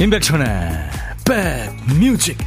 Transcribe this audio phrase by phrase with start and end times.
[0.00, 0.46] 임백천의
[1.26, 2.38] 백뮤직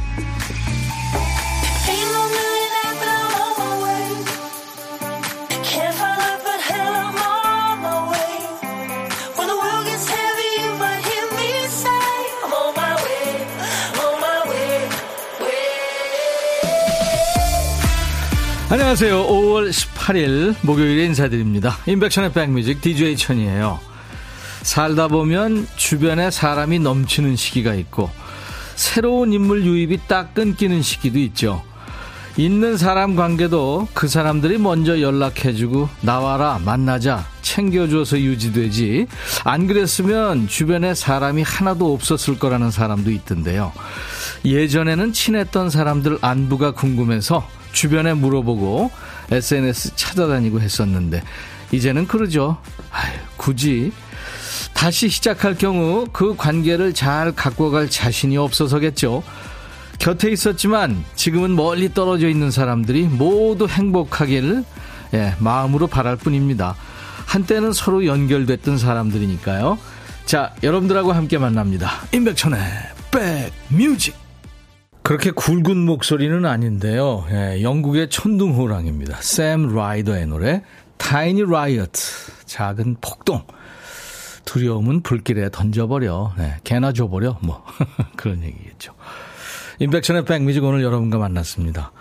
[18.68, 19.26] 안녕하세요.
[19.28, 21.78] 5월 18일 목요일에 인사드립니다.
[21.86, 23.93] 임백천의 백뮤직 DJ 천이에요.
[24.74, 28.10] 살다 보면 주변에 사람이 넘치는 시기가 있고
[28.74, 31.62] 새로운 인물 유입이 딱 끊기는 시기도 있죠.
[32.36, 39.06] 있는 사람 관계도 그 사람들이 먼저 연락해주고 나와라 만나자 챙겨줘서 유지되지
[39.44, 43.70] 안 그랬으면 주변에 사람이 하나도 없었을 거라는 사람도 있던데요.
[44.44, 48.90] 예전에는 친했던 사람들 안부가 궁금해서 주변에 물어보고
[49.30, 51.22] SNS 찾아다니고 했었는데
[51.70, 52.58] 이제는 그러죠.
[52.90, 53.92] 아유, 굳이
[54.74, 59.22] 다시 시작할 경우 그 관계를 잘 갖고 갈 자신이 없어서겠죠.
[59.98, 64.64] 곁에 있었지만 지금은 멀리 떨어져 있는 사람들이 모두 행복하기를
[65.14, 66.76] 예, 마음으로 바랄 뿐입니다.
[67.26, 69.78] 한때는 서로 연결됐던 사람들이니까요.
[70.26, 71.90] 자, 여러분들하고 함께 만납니다.
[72.12, 72.58] 임백천의
[73.10, 74.14] 백뮤직.
[75.02, 77.26] 그렇게 굵은 목소리는 아닌데요.
[77.30, 79.18] 예, 영국의 천둥호랑입니다.
[79.20, 80.62] 샘 라이더의 노래
[80.96, 82.00] Tiny Riot
[82.46, 83.44] 작은 폭동.
[84.44, 86.34] 두려움은 불길에 던져버려.
[86.38, 87.38] 네, 개나 줘버려.
[87.42, 87.64] 뭐.
[88.16, 88.94] 그런 얘기겠죠.
[89.78, 91.92] 임백천의 백뮤직 오늘 여러분과 만났습니다.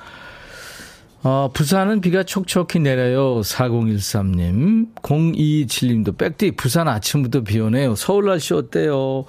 [1.25, 3.39] 어, 부산은 비가 촉촉히 내려요.
[3.39, 4.93] 4013님.
[4.95, 7.95] 027님도 백디 부산 아침부터 비 오네요.
[7.95, 9.23] 서울 날씨 어때요?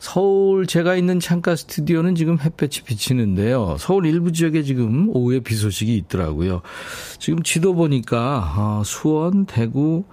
[0.00, 3.76] 서울 제가 있는 창가 스튜디오는 지금 햇볕이 비치는데요.
[3.78, 6.60] 서울 일부 지역에 지금 오후에 비 소식이 있더라고요.
[7.18, 10.04] 지금 지도 보니까 어, 수원, 대구,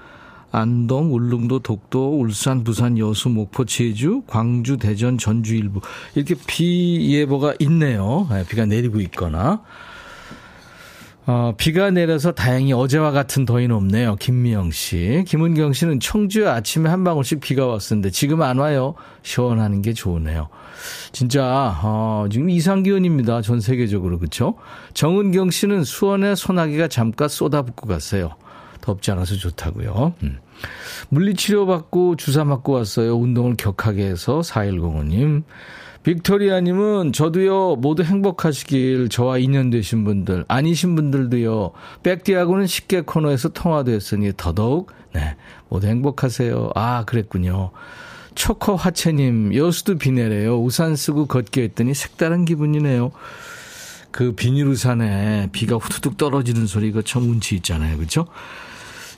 [0.51, 5.81] 안동, 울릉도, 독도, 울산, 부산, 여수, 목포, 제주, 광주, 대전, 전주 일부
[6.15, 8.27] 이렇게 비 예보가 있네요.
[8.31, 9.61] 네, 비가 내리고 있거나.
[11.29, 14.15] 어, 비가 내려서 다행히 어제와 같은 더위는 없네요.
[14.15, 15.25] 김미영 씨.
[15.27, 18.95] 김은경 씨는 청주에 아침에 한 방울씩 비가 왔었는데 지금 안 와요.
[19.23, 20.47] 시원하는 게 좋으네요.
[21.11, 23.41] 진짜 어, 지금 이상 기온입니다.
[23.41, 24.55] 전 세계적으로 그렇죠?
[24.93, 28.29] 정은경 씨는 수원에 소나기가 잠깐 쏟아붓고 갔어요.
[28.87, 30.13] 덥지 않아서 좋다고요.
[30.23, 30.39] 음.
[31.09, 33.17] 물리치료 받고 주사 맞고 왔어요.
[33.17, 35.43] 운동을 격하게 해서 4105님.
[36.03, 41.71] 빅토리아님은 저도요 모두 행복하시길 저와 인연 되신 분들 아니신 분들도요
[42.01, 45.35] 백디하고는 쉽게 코너에서 통화됐으니 더더욱 네
[45.67, 46.71] 모두 행복하세요.
[46.75, 47.71] 아 그랬군요.
[48.35, 50.61] 초코 화채님 여수도 비 내래요.
[50.61, 53.11] 우산 쓰고 걷기 했더니 색다른 기분이네요.
[54.11, 57.97] 그 비닐 우산에 비가 후두둑 떨어지는 소리가 참 운치 있잖아요.
[57.97, 58.27] 그렇죠?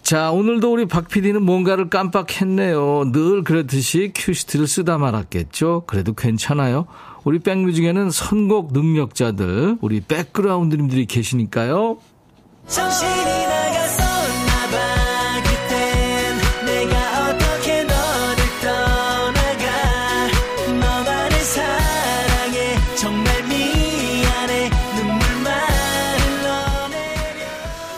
[0.01, 3.11] 자, 오늘도 우리 박 PD는 뭔가를 깜빡했네요.
[3.11, 5.83] 늘 그렇듯이 큐시트를 쓰다 말았겠죠?
[5.85, 6.87] 그래도 괜찮아요.
[7.23, 11.97] 우리 백뮤직에는 선곡 능력자들, 우리 백그라운드님들이 계시니까요.
[12.67, 13.38] 정신이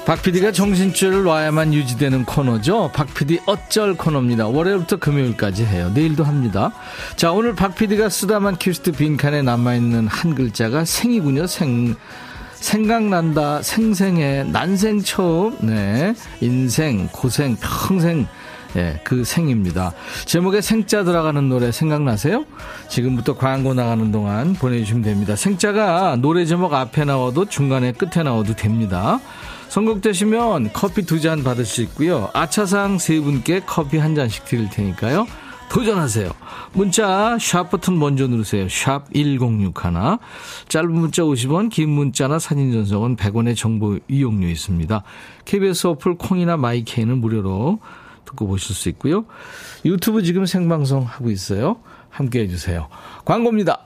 [0.06, 2.92] 박 PD가 정신줄을 놔야만 유지되는 코너죠.
[2.94, 4.48] 박 PD 어쩔 코너입니다.
[4.48, 5.92] 월요일부터 금요일까지 해요.
[5.94, 6.72] 내일도 합니다.
[7.16, 11.48] 자, 오늘 박 PD가 쓰다만 큐시트 빈칸에 남아있는 한 글자가 생이군요.
[11.48, 11.96] 생.
[12.56, 16.14] 생각난다, 생생해, 난생 처음, 네.
[16.42, 18.28] 인생, 고생, 평생,
[18.76, 19.94] 예, 그 생입니다.
[20.26, 22.46] 제목에 생자 들어가는 노래 생각나세요?
[22.88, 25.36] 지금부터 광고 나가는 동안 보내주시면 됩니다.
[25.36, 29.20] 생자가 노래 제목 앞에 나와도 중간에 끝에 나와도 됩니다.
[29.72, 32.30] 선곡되시면 커피 두 잔 받을 수 있고요.
[32.34, 35.26] 아차상 세 분께 커피 한 잔씩 드릴 테니까요.
[35.70, 36.30] 도전하세요.
[36.74, 38.68] 문자 샵 버튼 먼저 누르세요.
[38.68, 39.72] 샵 1061.
[40.68, 45.04] 짧은 문자 50원, 긴 문자나 사진 전송은 100원의 정보 이용료 있습니다.
[45.46, 47.80] KBS 어플 콩이나 마이케이는 무료로
[48.26, 49.24] 듣고 보실 수 있고요.
[49.86, 51.78] 유튜브 지금 생방송 하고 있어요.
[52.10, 52.90] 함께 해주세요.
[53.24, 53.86] 광고입니다.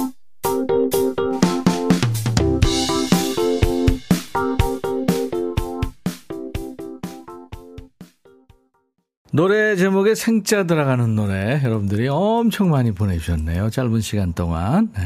[9.31, 13.69] 노래 제목에 생자 들어가는 노래 여러분들이 엄청 많이 보내주셨네요.
[13.69, 14.91] 짧은 시간 동안.
[14.97, 15.03] 네.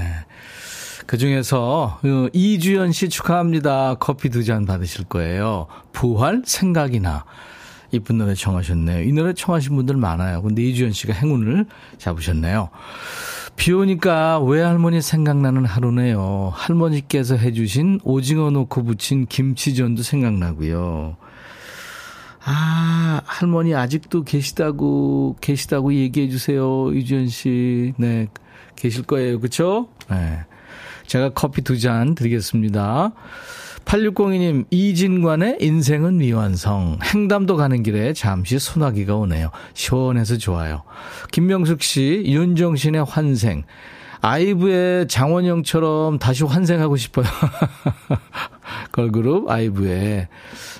[1.06, 3.95] 그 중에서 어, 이주연 씨 축하합니다.
[4.00, 5.68] 커피 두 잔 받으실 거예요.
[5.94, 7.25] 부활 생각이나.
[7.92, 9.04] 이쁜 노래 청하셨네요.
[9.04, 10.42] 이 노래 청하신 분들 많아요.
[10.42, 11.68] 근데 이주연 씨가 행운을
[12.00, 12.69] 잡으셨네요.
[13.56, 16.51] 비 오니까 외할머니 생각나는 하루네요.
[16.56, 21.16] 할머니께서 해주신 오징어 넣고 부친 김치전도 생각나고요.
[22.46, 26.92] 아, 할머니 아직도 계시다고, 계시다고 얘기해 주세요.
[26.94, 27.94] 이주연 씨.
[27.98, 28.28] 네.
[28.76, 29.40] 계실 거예요.
[29.40, 29.88] 그쵸?
[30.10, 30.40] 네.
[31.08, 33.12] 제가 커피 두 잔 드리겠습니다.
[33.86, 37.00] 8602님, 이진관의 인생은 미완성.
[37.04, 39.52] 행담도 가는 길에 잠시 소나기가 오네요.
[39.74, 40.84] 시원해서 좋아요.
[41.32, 43.64] 김명숙 씨, 윤정신의 환생.
[44.22, 47.26] 아이브의 장원영처럼 다시 환생하고 싶어요.
[48.96, 50.30] 걸그룹 아이브의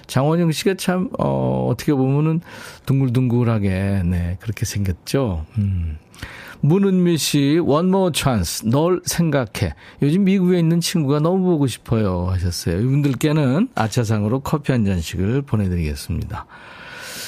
[0.08, 2.40] 장원영 씨가 참, 어, 어떻게 보면은
[2.86, 5.46] 둥글둥글하게, 네, 그렇게 생겼죠.
[5.58, 5.98] 음.
[6.62, 8.68] 문은미 씨, one more chance.
[8.70, 9.76] 널 생각해.
[10.02, 12.30] 요즘 미국에 있는 친구가 너무 보고 싶어요.
[12.30, 12.80] 하셨어요.
[12.80, 16.46] 이분들께는 아차상으로 커피 한 잔씩을 보내드리겠습니다.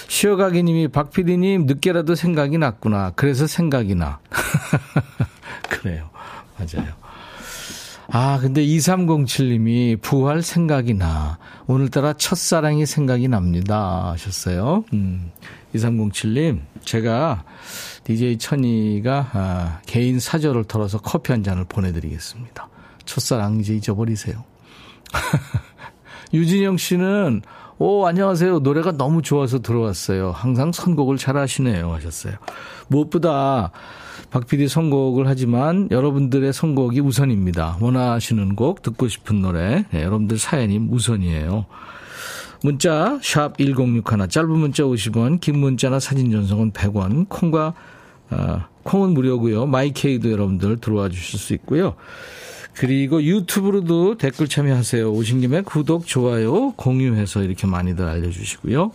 [0.08, 3.12] 쉬어가기 님이 박 PD님 늦게라도 생각이 났구나.
[3.18, 4.20] 그래서 생각이 나.
[5.70, 6.10] 그래요.
[6.58, 7.07] 맞아요.
[8.10, 11.38] 아, 근데 2307님이 부활 생각이 나.
[11.68, 14.12] 오늘따라 첫사랑이 생각이 납니다.
[14.12, 14.86] 하셨어요.
[14.94, 15.32] 음,
[15.76, 17.44] 2307님, 제가
[18.06, 22.70] DJ 천이가 아, 개인 사절을 털어서 커피 한 잔을 보내드리겠습니다.
[23.04, 24.44] 첫사랑 이제 잊어버리세요.
[26.34, 27.42] 유진영 씨는
[27.80, 30.32] 오 안녕하세요 노래가 너무 좋아서 들어왔어요.
[30.32, 32.34] 항상 선곡을 잘 하시네요 하셨어요.
[32.88, 33.72] 무엇보다
[34.30, 37.78] 박 PD 선곡을 하지만 여러분들의 선곡이 우선입니다.
[37.80, 41.66] 원하시는 곡 듣고 싶은 노래 네, 여러분들 사연이 우선이에요.
[42.64, 47.74] 문자 샵 1061, 짧은 문자 50원, 긴 문자나 사진 전송은 100원, 콩과
[48.32, 49.66] 어, 콩은 무료고요.
[49.68, 51.96] 마이케이도 여러분들 들어와 주실 수 있고요.
[52.74, 55.12] 그리고 유튜브로도 댓글 참여하세요.
[55.12, 58.92] 오신 김에 구독, 좋아요, 공유해서 이렇게 많이들 알려주시고요.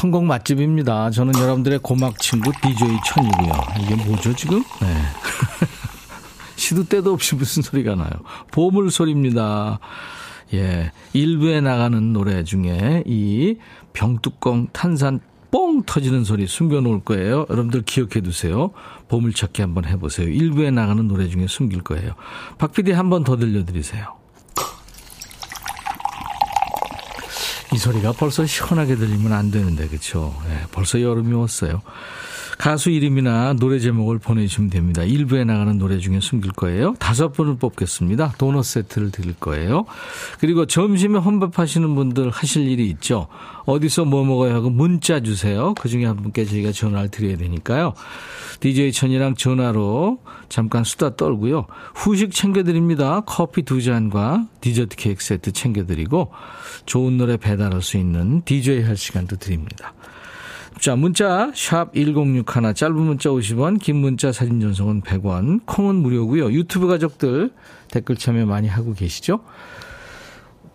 [0.00, 1.10] 성공 맛집입니다.
[1.10, 3.52] 저는 여러분들의 고막 친구 DJ 천이고요.
[3.82, 4.62] 이게 뭐죠 지금?
[4.80, 4.86] 네.
[6.56, 8.10] 시도 때도 없이 무슨 소리가 나요.
[8.50, 9.78] 보물 소리입니다.
[10.54, 10.90] 예.
[11.12, 13.58] 일부에 나가는 노래 중에 이
[13.92, 15.20] 병뚜껑 탄산
[15.50, 17.44] 뻥 터지는 소리 숨겨놓을 거예요.
[17.50, 18.70] 여러분들 기억해 두세요.
[19.08, 20.28] 보물찾기 한번 해보세요.
[20.28, 22.14] 일부에 나가는 노래 중에 숨길 거예요.
[22.56, 24.19] 박 PD 한번 더 들려드리세요.
[27.72, 30.34] 이 소리가 벌써 시원하게 들리면 안 되는데, 그쵸?
[30.48, 31.82] 네, 벌써 여름이 왔어요.
[32.60, 35.02] 가수 이름이나 노래 제목을 보내주시면 됩니다.
[35.02, 36.94] 일부에 나가는 노래 중에 숨길 거예요.
[36.98, 38.34] 다섯 분을 뽑겠습니다.
[38.36, 39.86] 도넛 세트를 드릴 거예요.
[40.40, 43.28] 그리고 점심에 혼밥하시는 분들 하실 일이 있죠.
[43.64, 45.72] 어디서 뭐 먹어야 하고 문자 주세요.
[45.72, 47.94] 그 중에 한 분께 저희가 전화를 드려야 되니까요.
[48.60, 50.18] DJ 천이랑 전화로
[50.50, 51.64] 잠깐 수다 떨고요.
[51.94, 53.22] 후식 챙겨드립니다.
[53.24, 56.30] 커피 두 잔과 디저트 케이크 세트 챙겨드리고
[56.84, 59.94] 좋은 노래 배달할 수 있는 DJ 할 시간도 드립니다.
[60.80, 66.52] 자, 문자 샵 1061, 짧은 문자 50원, 긴 문자 사진 전송은 100원, 콩은 무료고요.
[66.52, 67.50] 유튜브 가족들
[67.90, 69.40] 댓글 참여 많이 하고 계시죠?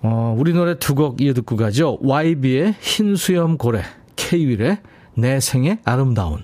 [0.04, 1.98] 어, 우리 노래 두 곡 이어 듣고 가죠.
[2.04, 3.82] YB의 흰 수염 고래,
[4.16, 4.78] K-윌의
[5.16, 6.44] 내 생의 아름다운.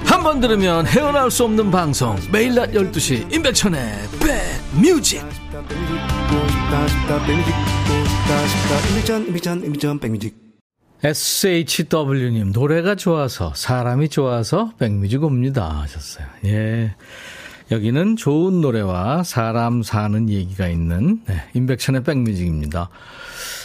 [0.11, 2.17] 한 번 들으면 헤어나올 수 없는 방송.
[2.33, 3.79] 매일 낮 12시 임백천의
[4.19, 5.23] 백뮤직.
[11.03, 15.79] SHW님 노래가 좋아서 사람이 좋아서 백뮤직 옵니다.
[15.81, 16.27] 하셨어요.
[16.45, 16.95] 예
[17.71, 22.89] 여기는 좋은 노래와 사람 사는 얘기가 있는 네, 임백천의 백뮤직입니다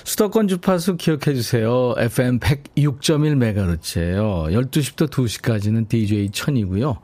[0.04, 1.92] 수도권 주파수 기억해 주세요.
[1.98, 4.52] FM 106.1MHz예요.
[4.52, 6.98] 12시부터 2시까지는 DJ 천이고요.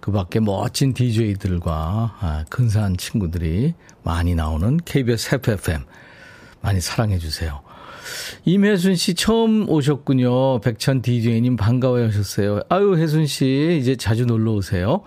[0.00, 5.82] 그 밖에 멋진 DJ들과 아, 근사한 친구들이 많이 나오는 KBS FFM
[6.62, 7.60] 많이 사랑해 주세요.
[8.46, 10.60] 임혜순 씨 처음 오셨군요.
[10.60, 12.60] 백천 DJ님 반가워 하셨어요.
[12.70, 15.02] 아유, 혜순 씨 이제 자주 놀러 오세요.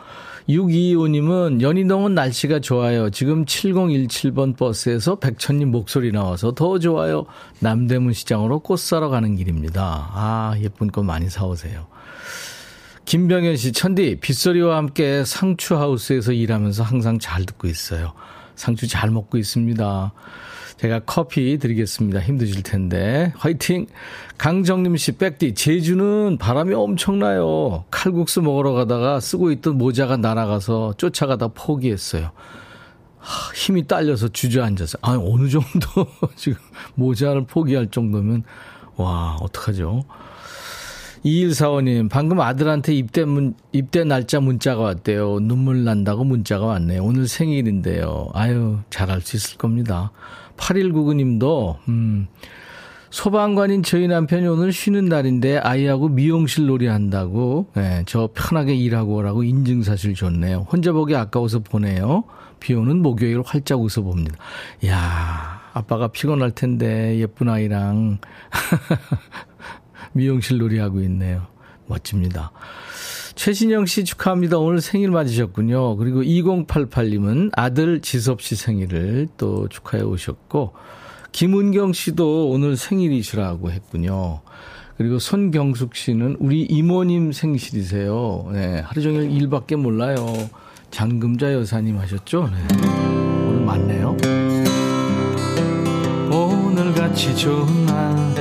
[0.51, 3.10] 625님은 연희동은 날씨가 좋아요.
[3.10, 7.25] 지금 7017번 버스에서 백천님 목소리 나와서 더 좋아요.
[7.60, 10.10] 남대문 시장으로 꽃 사러 가는 길입니다.
[10.13, 11.88] 아, 예쁜 꽃 많이 사오세요.
[13.05, 18.13] 김병현 씨, 천디, 빗소리와 함께 상추하우스에서 일하면서 항상 잘 듣고 있어요.
[18.55, 20.13] 상추 잘 먹고 있습니다.
[20.78, 22.20] 제가 커피 드리겠습니다.
[22.20, 23.34] 힘드실 텐데.
[23.36, 23.88] 화이팅!
[24.38, 27.86] 강정림 씨, 백디, 제주는 바람이 엄청나요.
[27.92, 32.32] 칼국수 먹으러 가다가 쓰고 있던 모자가 날아가서 쫓아가다 포기했어요.
[33.20, 34.98] 하, 힘이 딸려서 주저앉아서.
[35.01, 36.58] 아, 어느 정도 지금
[36.96, 38.44] 모자를 포기할 정도면,
[38.96, 40.04] 와, 어떡하죠?
[41.24, 45.40] 2145님, 방금 아들한테 입대 문, 입대 날짜 문자가 왔대요.
[45.42, 47.04] 눈물 난다고 문자가 왔네요.
[47.04, 48.30] 오늘 생일인데요.
[48.34, 50.12] 아유, 잘할 수 있을 겁니다.
[50.62, 52.27] 8199님도, 음,
[53.10, 59.44] 소방관인 저희 남편이 오늘 쉬는 날인데 아이하고 미용실 놀이 한다고, 네, 저 편하게 일하고 오라고
[59.44, 60.68] 인증사실 줬네요.
[60.72, 62.24] 혼자 보기 아까워서 보내요.
[62.62, 64.38] 비 오는 목요일 활짝 웃어봅니다.
[64.86, 68.20] 야 아빠가 피곤할 텐데 예쁜 아이랑
[70.13, 71.48] 미용실 놀이하고 있네요.
[71.88, 72.51] 멋집니다.
[73.41, 74.60] 최신영 씨 축하합니다.
[74.60, 75.95] 오늘 생일 맞으셨군요.
[75.98, 80.74] 그리고 2088님은 아들 지섭 씨 생일을 또 축하해 오셨고,
[81.31, 84.41] 김은경 씨도 오늘 생일이시라고 했군요.
[84.95, 88.51] 그리고 손경숙 씨는 우리 이모님 생실이세요.
[88.53, 90.24] 네, 하루 종일 일밖에 몰라요.
[90.91, 92.48] 장금자 여사님 하셨죠?
[92.48, 92.57] 네.
[93.48, 94.17] 오늘 맞네요.
[96.31, 98.36] 오늘 같이 좋은 날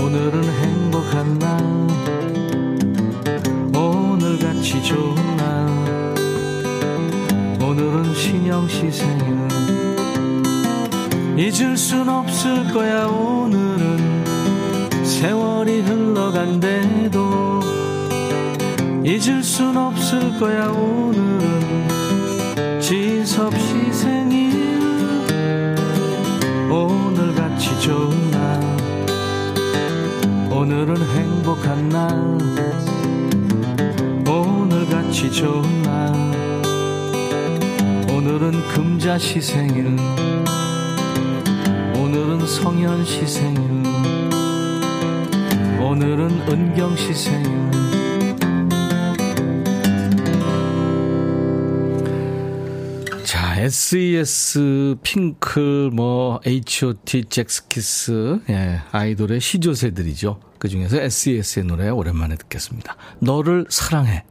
[0.00, 2.09] 오늘은 행복한 날 오늘
[4.60, 6.14] 같이 좋은 날.
[7.62, 9.48] 오늘은 신영 씨 생일.
[11.38, 14.22] 잊을 순 없을 거야 오늘은.
[15.02, 17.60] 세월이 흘러간대도
[19.02, 21.88] 잊을 순 없을 거야 오늘은.
[22.82, 24.29] 지섭 씨 생일
[39.10, 39.86] 금자시 생일
[41.96, 43.60] 오늘은 성현시 생일
[45.80, 47.70] 오늘은 은경시 생일
[53.24, 60.38] 자, SES, 핑크, 뭐, H.O.T, 잭스키스, 예, 아이돌의 시조새들이죠.
[60.60, 62.96] 그 중에서 SES의 노래 오랜만에 듣겠습니다.
[63.18, 64.24] 너를 사랑해.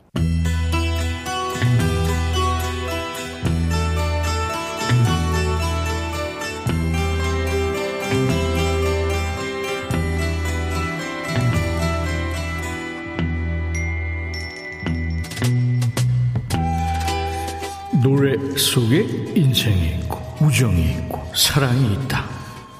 [18.19, 22.25] 노래 속에 인생이 있고 우정이 있고 사랑이 있다.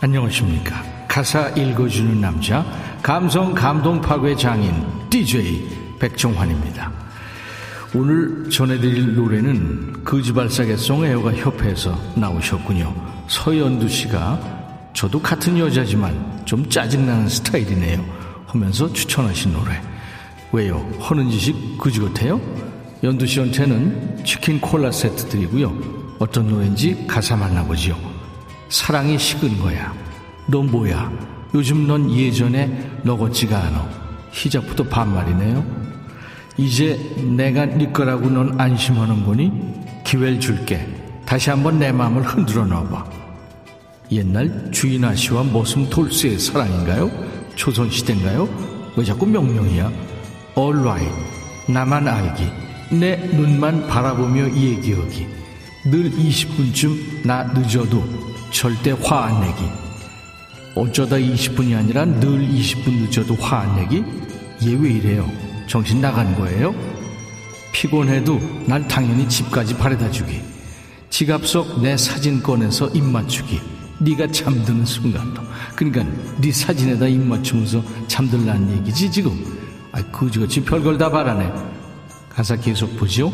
[0.01, 0.83] 안녕하십니까.
[1.07, 2.65] 가사 읽어주는 남자
[3.01, 6.91] 감성 감동 파괴 장인 DJ 백종환입니다.
[7.95, 12.93] 오늘 전해드릴 노래는 거지발사계송 애호가 협회에서 나오셨군요.
[13.29, 18.03] 서연두 씨가 저도 같은 여자지만 좀 짜증나는 스타일이네요.
[18.45, 19.81] 하면서 추천하신 노래.
[20.51, 20.79] 왜요?
[20.99, 22.41] 허는 짓이 그지 같아요?
[23.01, 25.73] 연두 씨한테는 치킨 콜라 세트 드리고요.
[26.19, 27.97] 어떤 노래인지 가사 만나보지요.
[28.67, 29.93] 사랑이 식은 거야.
[30.47, 31.09] 너 뭐야?
[31.53, 33.89] 요즘 넌 예전에 너 같지가 않아.
[34.33, 35.65] 시작부터 반말이네요.
[36.57, 36.99] 이제
[37.37, 39.51] 내가 네 거라고 넌 안심하는 거니?
[40.03, 40.85] 기회를 줄게.
[41.25, 43.05] 다시 한번 내 마음을 흔들어 놔봐.
[44.11, 47.09] 옛날 주인 아 씨와 머슴 돌쇠의 사랑인가요?
[47.55, 48.49] 조선시대인가요?
[48.97, 49.89] 왜 자꾸 명령이야?
[50.57, 51.15] Alright.
[51.71, 52.68] 나만 알기.
[52.91, 55.27] 내 눈만 바라보며 얘기하기.
[55.85, 58.03] 늘 20분쯤 나 늦어도
[58.51, 59.63] 절대 화 안 내기.
[60.75, 64.03] 어쩌다 20분이 아니라 늘 20분 늦어도 화 안 내기?
[64.65, 65.29] 얘 왜 이래요?
[65.67, 66.73] 정신 나간 거예요?
[67.71, 70.41] 피곤해도 날 당연히 집까지 바래다 주기.
[71.09, 73.61] 지갑 속 내 사진 꺼내서 입 맞추기.
[73.99, 75.41] 네가 잠드는 순간도.
[75.75, 76.03] 그러니까
[76.41, 79.31] 네 사진에다 입 맞추면서 잠들라는 얘기지 지금.
[79.91, 81.51] 아, 그지같이 별걸 다 바라네.
[82.29, 83.31] 가사 계속 보죠.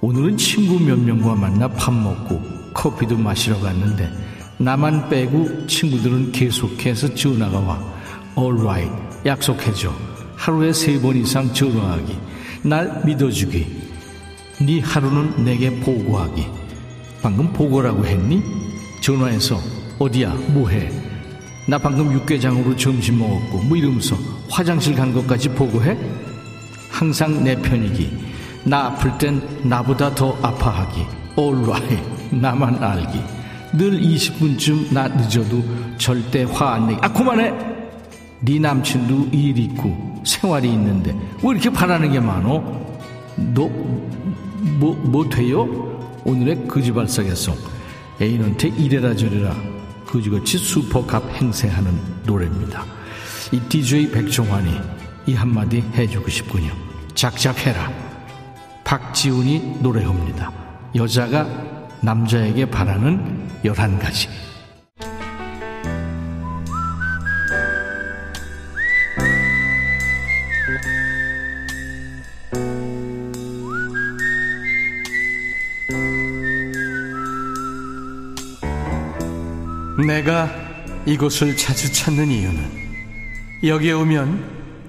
[0.00, 2.40] 오늘은 친구 몇 명과 만나 밥 먹고
[2.74, 4.10] 커피도 마시러 갔는데
[4.58, 7.80] 나만 빼고 친구들은 계속해서 전화가 와.
[8.38, 8.92] Alright,
[9.26, 9.92] 약속해줘.
[10.36, 12.16] 하루에 세 번 이상 전화하기.
[12.62, 13.66] 날 믿어주기.
[14.62, 16.46] 네 하루는 내게 보고하기.
[17.22, 18.42] 방금 보고라고 했니?
[19.02, 19.60] 전화해서
[19.98, 20.34] 어디야?
[20.48, 20.90] 뭐해?
[21.66, 24.16] 나 방금 육개장으로 점심 먹었고 뭐 이러면서
[24.48, 25.96] 화장실 간 것까지 보고해?
[26.90, 28.30] 항상 내 편이기.
[28.64, 31.06] 나 아플 땐 나보다 더 아파하기.
[31.38, 33.20] Alright, 나만 알기.
[33.72, 35.62] 늘 20분쯤 나 늦어도
[35.96, 36.98] 절대 화 안 내기.
[37.02, 37.52] 아, 그만해!
[38.40, 42.62] 네 남친도 일 있고 생활이 있는데 왜 이렇게 바라는 게 많어?
[43.36, 43.68] 너,
[44.78, 45.64] 뭐, 뭐 돼요?
[46.24, 47.54] 오늘의 거지발사계송
[48.20, 49.54] 애인한테 이래라 저래라
[50.06, 51.92] 거지같이 슈퍼갑 행세하는
[52.26, 52.84] 노래입니다.
[53.52, 54.70] 이 DJ 백종환이
[55.26, 56.72] 이 한마디 해주고 싶군요.
[57.14, 57.90] 작작해라.
[58.84, 60.52] 박지훈이 노래합니다.
[60.94, 61.46] 여자가
[62.00, 64.28] 남자에게 바라는 11가지.
[80.06, 80.50] 내가
[81.06, 82.80] 이곳을 자주 찾는 이유는
[83.62, 84.59] 여기에 오면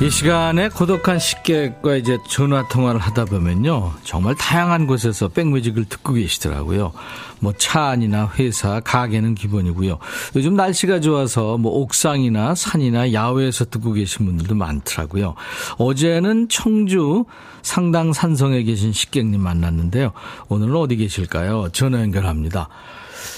[0.00, 3.92] 이 시간에 고독한 식객과 이제 전화 통화를 하다 보면요.
[4.02, 6.92] 정말 다양한 곳에서 백뮤직을 듣고 계시더라고요.
[7.38, 9.98] 뭐 차 안이나 회사, 가게는 기본이고요.
[10.34, 15.34] 요즘 날씨가 좋아서 뭐 옥상이나 산이나 야외에서 듣고 계신 분들도 많더라고요.
[15.78, 17.24] 어제는 청주
[17.62, 20.10] 상당 산성에 계신 식객님 만났는데요.
[20.48, 21.68] 오늘은 어디 계실까요?
[21.72, 22.68] 전화 연결합니다.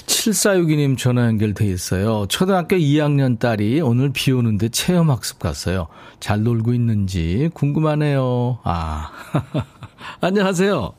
[0.06, 2.26] 7462님 전화 연결돼 있어요.
[2.28, 5.88] 초등학교 2학년 딸이 오늘 비 오는데 체험학습 갔어요.
[6.20, 8.58] 잘 놀고 있는지 궁금하네요.
[8.64, 9.10] 아.
[10.20, 10.92] 안녕하세요.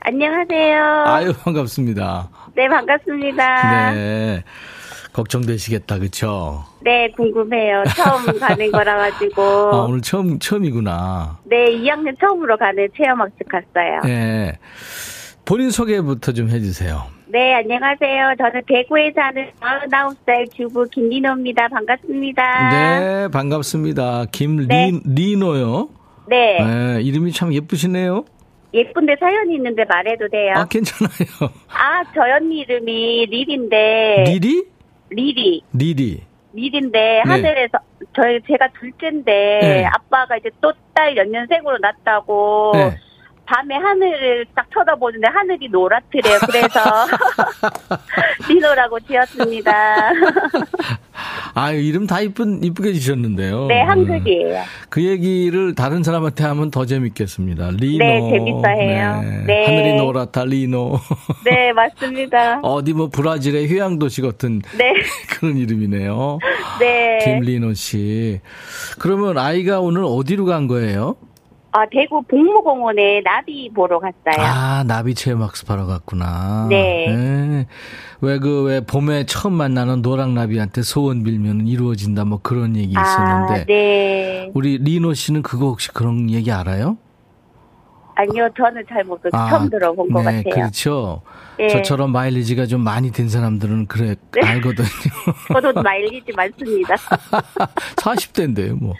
[0.00, 1.04] 안녕하세요.
[1.06, 2.28] 아유, 반갑습니다.
[2.54, 3.92] 네, 반갑습니다.
[3.92, 4.44] 네.
[5.14, 6.64] 걱정되시겠다, 그쵸?
[6.82, 7.84] 네, 궁금해요.
[7.96, 9.42] 처음 가는 거라 가지고.
[9.72, 11.38] 아, 오늘 처음, 처음이구나.
[11.44, 14.00] 네, 2학년 처음으로 가는 체험학습 갔어요.
[14.04, 14.58] 네.
[15.44, 17.04] 본인 소개부터 좀 해주세요.
[17.34, 18.34] 네, 안녕하세요.
[18.38, 21.66] 저는 대구에 사는 49살 주부 김리노입니다.
[21.66, 22.68] 반갑습니다.
[22.70, 24.26] 네, 반갑습니다.
[24.30, 25.88] 김리노요?
[26.28, 26.58] 네.
[26.64, 27.02] 네.
[27.02, 28.24] 이름이 참 예쁘시네요.
[28.72, 30.52] 예쁜데 사연이 있는데 말해도 돼요?
[30.58, 31.50] 아, 괜찮아요.
[31.70, 34.24] 아, 저 언니 이름이 릴인데.
[34.28, 34.66] 리리?
[35.10, 35.62] 리리.
[35.72, 36.22] 리리.
[36.52, 37.22] 리리인데 네.
[37.24, 37.78] 하늘에서
[38.14, 39.84] 저희 제가 둘째인데 네.
[39.86, 42.96] 아빠가 이제 또 딸 연년생으로 낳았다고 네.
[43.46, 46.38] 밤에 하늘을 딱 쳐다보는데 하늘이 노랗더래요.
[46.46, 46.80] 그래서
[48.48, 49.72] 리노라고 지었습니다.
[51.54, 53.66] 아유, 이름 다 이쁜, 이쁘게 지셨는데요.
[53.66, 54.62] 네, 한글이에요.
[54.88, 57.70] 그 얘기를 다른 사람한테 하면 더 재밌겠습니다.
[57.78, 58.04] 리노.
[58.04, 59.22] 네, 재밌어 해요.
[59.46, 59.66] 네.
[59.66, 60.98] 하늘이 노랗다, 리노.
[61.44, 62.58] 네, 맞습니다.
[62.64, 64.94] 어디 뭐 브라질의 휴양도시 같은 네,
[65.38, 66.38] 그런 이름이네요.
[66.80, 67.18] 네.
[67.24, 68.40] 김리노 씨.
[68.98, 71.16] 그러면 아이가 오늘 어디로 간 거예요?
[71.76, 74.36] 아, 대구 복무공원에 나비 보러 갔어요.
[74.38, 76.68] 아, 나비 체험학습 하러 갔구나.
[76.70, 77.66] 네.
[78.20, 83.54] 왜 그, 왜 봄에 처음 만나는 노랑 나비한테 소원 빌면 이루어진다 뭐 그런 얘기 있었는데.
[83.60, 84.52] 아, 네.
[84.54, 86.96] 우리 리노 씨는 그거 혹시 그런 얘기 알아요?
[88.16, 90.54] 아니요, 저는 잘 모르고 처음 들어본 것 네, 같아요.
[90.54, 91.22] 그렇죠.
[91.58, 91.68] 네.
[91.68, 94.40] 저처럼 마일리지가 좀 많이 된 사람들은 그래 네.
[94.42, 94.86] 알거든요.
[95.52, 96.94] 저도 마일리지 많습니다.
[97.96, 98.94] 40대인데요, 뭐.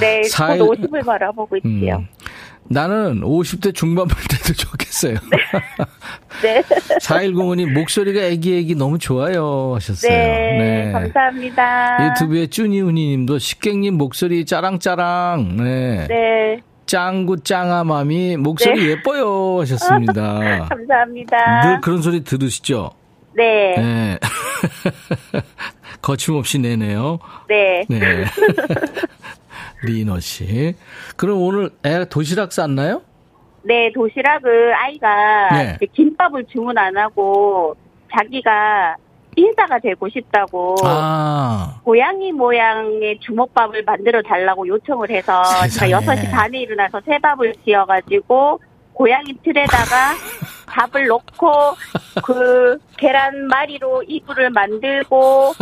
[0.00, 1.96] 네, 사일- 저도 50을 바라보고 있지요.
[1.98, 2.08] 음.
[2.66, 5.16] 나는 50대 중반일 때도 좋겠어요.
[6.42, 6.62] 네.
[7.02, 10.10] 4105님 목소리가 애기애기 너무 좋아요 하셨어요.
[10.10, 12.06] 네, 감사합니다.
[12.14, 15.56] 유튜브에 쭈니우니 님도 식객님 목소리 짜랑짜랑.
[15.58, 16.06] 네.
[16.08, 16.60] 네,
[16.94, 20.68] 짱구 짱아맘이 목소리 예뻐요 하셨습니다.
[20.70, 21.62] 감사합니다.
[21.62, 22.92] 늘 그런 소리 들으시죠?
[23.34, 24.18] 네, 네.
[26.00, 27.18] 거침없이 내네요.
[27.48, 27.84] 네.
[27.88, 27.98] 네.
[29.82, 30.76] 리너 씨.
[31.16, 33.02] 그럼 오늘 애 도시락 쌌나요?
[33.64, 35.78] 네, 도시락을 아이가 네.
[35.94, 37.74] 김밥을 주문 안 하고
[38.16, 38.94] 자기가
[39.36, 41.80] 인싸가 되고 싶다고 아.
[41.84, 45.42] 고양이 모양의 주먹밥을 만들어 달라고 요청을 해서.
[45.70, 48.60] 제가 6시 반에 일어나서 새밥을 지어가지고
[48.94, 50.14] 고양이 틀에다가
[50.66, 51.76] 밥을 넣고
[52.24, 55.54] 그 계란말이로 이불을 만들고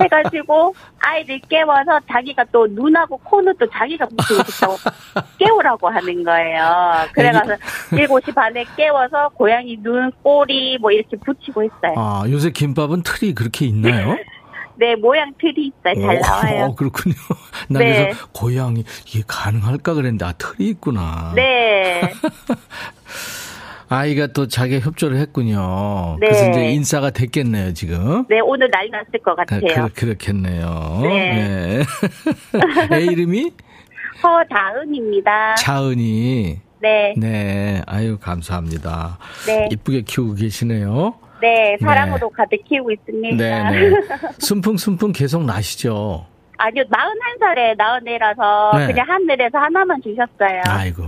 [0.00, 4.76] 해가지고 아이들 깨워서 자기가 또 눈하고 코는 또 자기가 붙이고 싶다고
[5.38, 7.06] 깨우라고 하는 거예요.
[7.12, 7.54] 그래가서
[7.90, 11.94] 7시 반에 깨워서 고양이 눈, 꼬리 뭐 이렇게 붙이고 했어요.
[11.96, 14.16] 아, 요새 김밥은 틀이 그렇게 있나요?
[14.80, 16.06] 네, 모양 틀이 있어요.
[16.06, 16.64] 잘 오, 나와요.
[16.64, 17.14] 어, 그렇군요.
[17.68, 17.92] 나 네.
[17.92, 21.34] 그래서 고양이 이게 가능할까 그랬는데 아 틀이 있구나.
[21.36, 22.00] 네.
[23.90, 26.16] 아이가 또 자기 협조를 했군요.
[26.20, 26.28] 네.
[26.28, 28.24] 그래서 이제 인싸가 됐겠네요 지금.
[28.28, 29.88] 네, 오늘 난리 났을 것 그, 같아요.
[29.88, 31.00] 그, 그렇겠네요.
[31.02, 31.84] 네.
[32.90, 32.96] 네.
[32.96, 33.50] 애 이름이
[34.22, 35.56] 허다은입니다.
[35.56, 36.60] 차은이.
[36.80, 37.82] 네, 네.
[37.86, 39.18] 아유 감사합니다.
[39.46, 41.14] 네, 이쁘게 키우고 계시네요.
[41.40, 43.36] 네, 사랑으로 가득 키우고 있습니다.
[43.36, 43.90] 네네.
[44.38, 46.26] 순풍순풍 계속 나시죠.
[46.62, 48.86] 아니요, 41살에 낳은 애라서 네.
[48.88, 50.60] 그냥 하늘에서 하나만 주셨어요.
[50.66, 51.04] 아이고,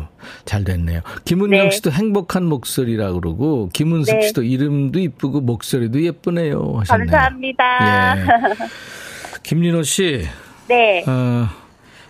[0.47, 1.03] 잘 됐네요.
[1.27, 1.71] 김은영 네.
[1.71, 4.23] 씨도 행복한 목소리라 그러고, 김은숙 네.
[4.29, 6.77] 씨도 이름도 이쁘고, 목소리도 예쁘네요.
[6.79, 7.11] 하셨네요.
[7.11, 8.17] 감사합니다.
[8.17, 8.25] 예.
[9.43, 10.25] 김민호 씨,
[10.69, 11.49] 네, 어,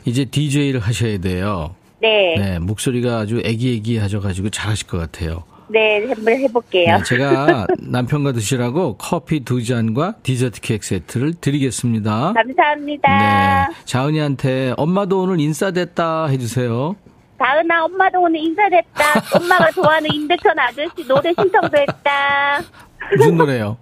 [0.04, 1.74] 이제 DJ를 하셔야 돼요.
[2.00, 5.44] 네, 네, 네, 목소리가 아주 애기애기 하셔가지고 잘하실 것 같아요.
[5.72, 6.98] 네, 한번 해볼게요.
[6.98, 12.34] 네, 제가 남편과 드시라고 커피 두 잔과 디저트 케이크 세트를 드리겠습니다.
[12.34, 13.68] 감사합니다.
[13.68, 16.96] 네, 자은이한테 엄마도 오늘 인싸됐다 해주세요.
[17.38, 19.04] 다은아, 엄마도 오늘 인사됐다.
[19.40, 22.60] 엄마가 좋아하는 임백천 아저씨 노래 신청도 했다.
[23.16, 23.76] 무슨 노래요?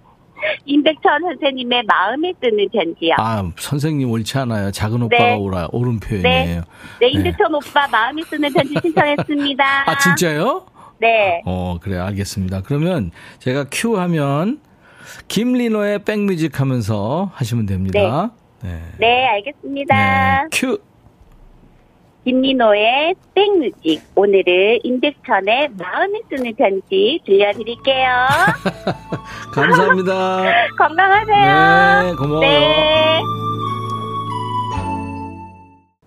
[0.65, 3.13] 임백천 선생님의 마음에 드는 편지요.
[3.19, 4.71] 아, 선생님 옳지 않아요.
[4.71, 5.35] 작은 오빠가 네.
[5.35, 6.63] 오라, 옳은 네, 표현이에요.
[6.99, 9.63] 네, 임백천 오빠 마음에 드는 편지 신청했습니다.
[9.85, 10.65] 아, 진짜요?
[11.01, 12.61] 네, 어, 그래, 알겠습니다.
[12.61, 14.61] 그러면 제가 큐 하면
[15.27, 18.31] 김리노의 백뮤직 하면서 하시면 됩니다.
[18.63, 18.79] 네.
[18.99, 19.95] 네, 알겠습니다.
[20.43, 20.77] 네, 큐.
[22.23, 24.03] 김리노의 백뮤직.
[24.13, 28.07] 오늘은 임백천의 마음에 드는 편지 들려드릴게요.
[29.51, 30.43] 감사합니다.
[30.77, 32.03] 건강하세요.
[32.03, 32.39] 네, 고마워요.
[32.41, 33.21] 네.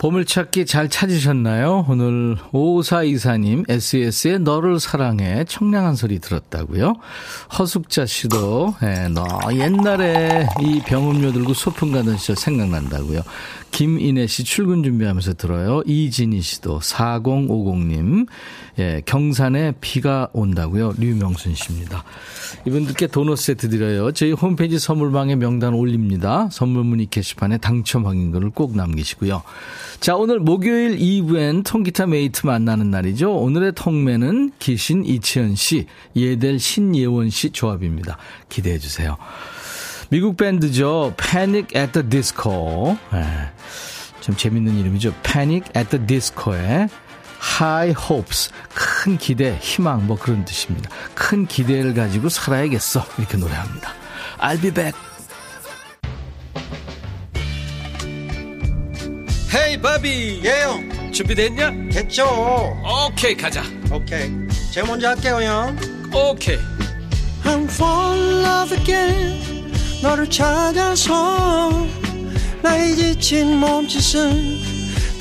[0.05, 1.87] 보물찾기 잘 찾으셨나요?
[1.89, 6.97] 오늘 5424님 SES의 너를 사랑해 청량한 소리 들었다고요?
[7.59, 13.23] 허숙자 씨도 예, 너 옛날에 이 병음료 들고 소풍 가던 시절 생각난다고요.
[13.71, 15.83] 김인혜 씨 출근 준비하면서 들어요.
[15.87, 18.27] 이진희 씨도 4050님
[18.79, 20.95] 예, 경산에 비가 온다고요.
[20.99, 22.05] 류명순 씨입니다.
[22.67, 24.11] 이분들께 도넛 세트 드려요.
[24.13, 26.49] 저희 홈페이지 선물방에 명단 올립니다.
[26.51, 29.43] 선물 문의 게시판에 당첨 확인글을 꼭 남기시고요.
[30.01, 33.37] 자, 오늘 목요일 2부엔 통기타 메이트 만나는 날이죠.
[33.37, 38.19] 오늘의 통매는 기신 이치현 씨, 예델 신예원 씨 조합입니다.
[38.49, 39.17] 기대해 주세요.
[40.11, 41.15] 미국 밴드죠.
[41.17, 42.97] Panic at the Disco.
[43.15, 43.25] 예,
[44.21, 45.15] 좀 재밌는 이름이죠.
[45.23, 46.89] Panic at the Disco의
[47.61, 48.51] High Hopes.
[48.75, 50.91] 큰 기대, 희망, 뭐 그런 뜻입니다.
[51.15, 53.07] 큰 기대를 가지고 살아야겠어.
[53.19, 53.93] 이렇게 노래합니다.
[54.39, 54.99] I'll be back.
[59.55, 61.71] 헤이 바비 예영 준비됐냐?
[61.93, 62.27] 됐죠
[63.07, 63.63] 오케이 가자
[63.93, 64.33] 오케이
[64.73, 65.79] 제가 먼저 할게요 형
[66.13, 66.59] 오케이
[67.45, 71.87] I'm fall in love again 너를 찾아서
[72.63, 74.59] 나의 지친 몸짓은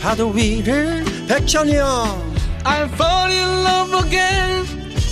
[0.01, 2.33] 파도 위를 백천이 형
[2.63, 4.65] I'm fall in love again.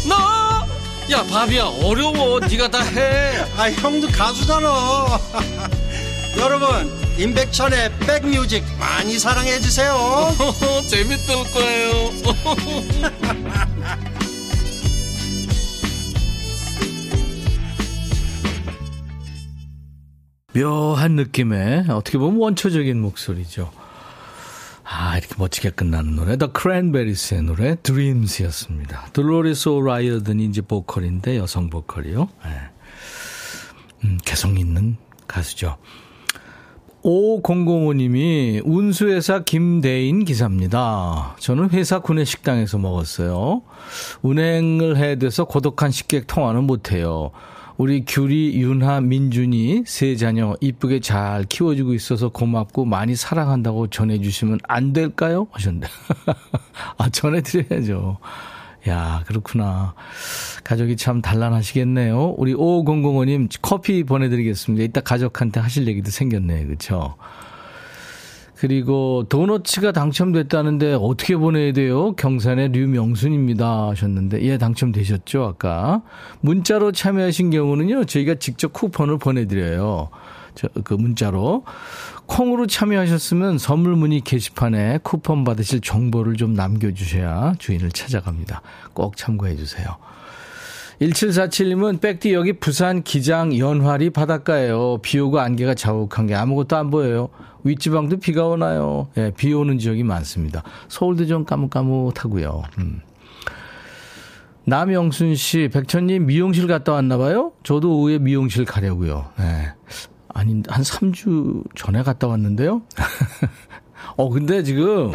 [0.08, 2.40] 너야 바비야 어려워.
[2.40, 3.44] 네가 다 해.
[3.58, 5.20] 아 형도 가수잖아.
[6.40, 9.94] 여러분 임백천의 백뮤직 많이 사랑해 주세요.
[10.90, 12.12] 재밌을 거예요.
[20.54, 23.81] 묘한 느낌의 어떻게 보면 원초적인 목소리죠.
[24.94, 26.36] 아, 이렇게 멋지게 끝나는 노래.
[26.36, 29.08] The Cranberries의 노래, Dreams였습니다.
[29.14, 32.28] 드로리스 오라이어든이 이제 보컬인데, 여성 보컬이요.
[32.44, 32.52] 네.
[34.04, 35.78] 음, 개성 있는 가수죠.
[37.04, 41.36] 5005님이 운수회사 김대인 기사입니다.
[41.40, 43.64] 저는 회사 구내 식당에서 먹었어요.
[44.22, 47.32] 운행을 해야 돼서 고독한 식객 통화는 못해요.
[47.82, 54.94] 우리 규리, 윤하, 민준이 세 자녀 이쁘게 잘 키워주고 있어서 고맙고 많이 사랑한다고 전해주시면 안
[54.94, 55.48] 될까요?
[55.50, 55.88] 하셨는데.
[57.00, 58.20] 아, 전해드려야죠.
[58.88, 59.96] 야, 그렇구나.
[60.64, 62.36] 가족이 참 단란하시겠네요.
[62.38, 64.84] 우리 5005님 커피 보내드리겠습니다.
[64.84, 66.68] 이따 가족한테 하실 얘기도 생겼네요.
[66.68, 67.16] 그쵸?
[67.18, 67.24] 그
[68.68, 72.14] 리고 도너츠가 당첨됐다는데 어떻게 보내야 돼요?
[72.16, 76.02] 경산의 류명순입니다 하셨는데 예 당첨되셨죠 아까
[76.42, 80.10] 문자로 참여하신 경우는요 저희가 직접 쿠폰을 보내드려요
[80.54, 81.64] 저, 그 문자로
[82.28, 88.62] 콩으로 참여하셨으면 선물 문의 게시판에 쿠폰 받으실 정보를 좀 남겨주셔야 주인을 찾아갑니다
[88.94, 89.98] 꼭 참고해 주세요
[91.02, 95.00] 1747님은 백디 여기 부산 기장 연화리 바닷가예요.
[95.02, 97.30] 비 오고 안개가 자욱한 게 아무것도 안 보여요.
[97.64, 99.08] 윗지방도 비가 오나요?
[99.18, 100.64] 예, 비 오는 지역이 많습니다.
[100.88, 102.64] 서울도 좀 까뭇까뭇하고요.
[102.80, 103.02] 음.
[104.66, 107.52] 남영순 씨, 백천님 미용실 갔다 왔나 봐요?
[107.64, 109.30] 저도 오후에 미용실 가려고요.
[109.40, 109.74] 예.
[110.34, 112.82] 아니, 한 3주 전에 갔다 왔는데요?
[114.18, 115.14] 어, 근데 지금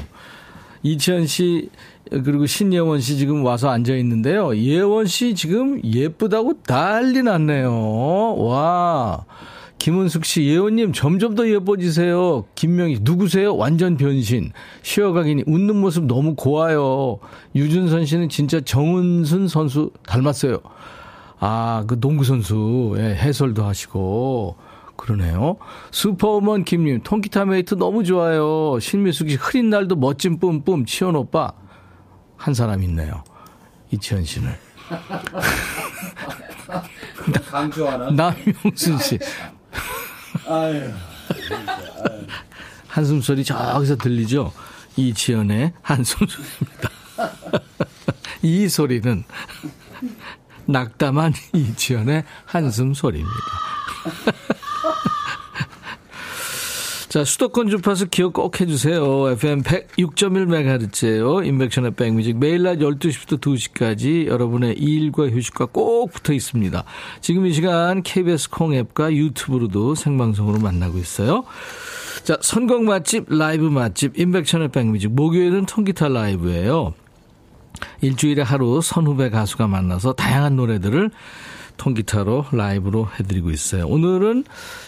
[0.83, 1.71] 이치현 씨,
[2.11, 4.57] 그리고 신예원 씨 지금 와서 앉아 있는데요.
[4.57, 8.37] 예원 씨 지금 예쁘다고 난리 났네요.
[8.37, 9.25] 와.
[9.79, 12.45] 김은숙 씨, 예원님 점점 더 예뻐지세요.
[12.55, 13.57] 김명희, 누구세요?
[13.57, 14.53] 완전 변신.
[14.83, 17.19] 쉬어가기 님 웃는 모습 너무 고와요.
[17.55, 20.59] 유준선 씨는 진짜 정은순 선수 닮았어요.
[21.39, 24.57] 아, 그 농구 선수, 예, 해설도 하시고.
[24.97, 25.57] 그러네요.
[25.91, 28.79] 슈퍼우먼 김님, 통기타 메이트 너무 좋아요.
[28.81, 31.53] 신미숙 씨, 흐린 날도 멋진 뿜뿜, 치현 오빠.
[32.37, 33.23] 한 사람 있네요.
[33.91, 34.51] 이치현 씨는.
[37.51, 38.11] 강조하나?
[38.11, 39.19] 남용순 씨.
[40.49, 40.93] 아유.
[42.89, 44.53] 한숨 소리 저기서 들리죠?
[44.97, 46.91] 이치현의 한숨 소리입니다.
[48.43, 49.25] 이 소리는
[50.67, 53.37] 낙담한 이치현의 한숨 소리입니다.
[57.17, 59.31] 자, 수도권 주파수 기억 꼭 해주세요.
[59.31, 61.47] FM 106.1MHz예요.
[61.47, 62.37] 인백션의 백뮤직.
[62.37, 66.85] 매일 낮 12시부터 2시까지 여러분의 일과 휴식과 꼭 붙어 있습니다.
[67.23, 71.45] 지금 이 시간 KBS 콩 앱과 유튜브로도 생방송으로 만나고 있어요.
[72.23, 75.11] 자, 선곡 맛집, 라이브 맛집, 인백션의 백뮤직.
[75.11, 76.93] 목요일은 통기타 라이브예요.
[78.03, 81.11] 일주일에 하루 선후배 가수가 만나서 다양한 노래들을
[81.77, 83.87] 통기타로 라이브로 해드리고 있어요.
[83.87, 84.45] 오늘은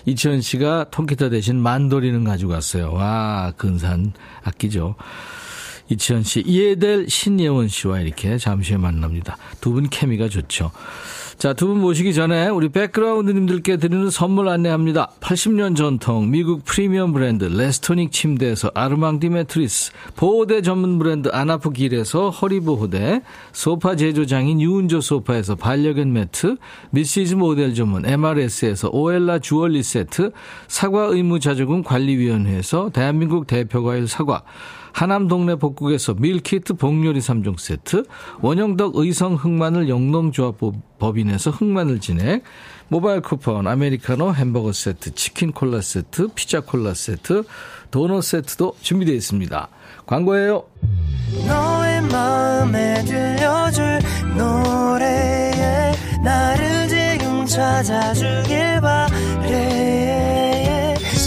[0.07, 2.93] 이치현 씨가 통기타 대신 만도리는 가지고 왔어요.
[2.93, 4.95] 와, 근산 악기죠.
[5.91, 9.37] 이치현 씨, 이해될 신예원 씨와 이렇게 잠시 후에 만납니다.
[9.61, 10.71] 두 분 케미가 좋죠.
[11.39, 15.11] 자, 두 분 모시기 전에 우리 백그라운드님들께 드리는 선물 안내합니다.
[15.21, 23.23] 80년 전통 미국 프리미엄 브랜드 레스토닉 침대에서 아르망디 매트리스, 보호대 전문 브랜드 아나프 길에서 허리보호대,
[23.53, 26.57] 소파 제조장인 유운조 소파에서 반려견 매트,
[26.91, 30.33] 미시즈 모델 전문 MRS에서 오엘라 주얼리 세트,
[30.67, 34.43] 사과 의무자조금 관리위원회에서 대한민국 대표과일 사과,
[34.99, 38.03] 하남 동네 복국에서 밀키트 복요리 3종 세트,
[38.41, 40.57] 원형덕 의성 흑마늘 영농조합
[40.99, 42.43] 법인에서 흑마늘 진액,
[42.89, 47.45] 모바일 쿠폰, 아메리카노 햄버거 세트, 치킨 콜라 세트, 피자 콜라 세트,
[47.93, 49.69] 도넛 세트도 준비되어 있습니다.
[50.05, 50.65] 광고예요.
[57.47, 59.89] 찾아주길 바래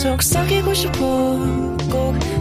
[0.02, 1.00] 속삭이고 싶어
[1.90, 2.41] 꼭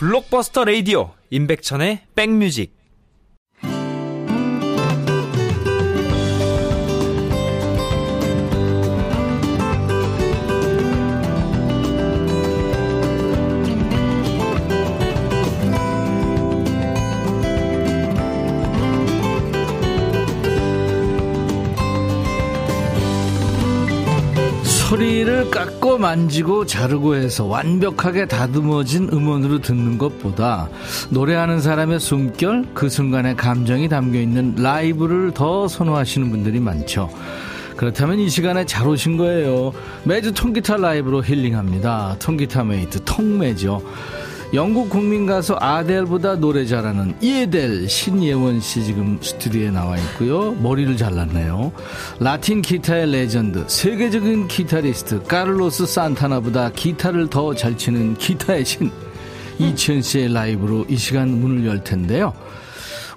[0.00, 2.74] 블록버스터 레이디오 임백천의 백뮤직
[25.00, 30.68] 소리를 깎고 만지고 자르고 해서 완벽하게 다듬어진 음원으로 듣는 것보다
[31.08, 37.08] 노래하는 사람의 숨결, 그 순간의 감정이 담겨 있는 라이브를 더 선호하시는 분들이 많죠.
[37.78, 39.72] 그렇다면 이 시간에 잘 오신 거예요.
[40.04, 42.16] 매주 통기타 라이브로 힐링합니다.
[42.18, 43.80] 통기타 메이트 통매죠.
[44.52, 50.52] 영국 국민 가수 아델보다 노래 잘하는 이에델 신예원 씨 지금 스튜디오에 나와 있고요.
[50.54, 51.70] 머리를 잘랐네요.
[52.18, 58.90] 라틴 기타의 레전드, 세계적인 기타리스트 카를로스 산타나보다 기타를 더 잘 치는 기타의 신
[59.60, 62.32] 이치현 씨의 라이브로 이 시간 문을 열 텐데요.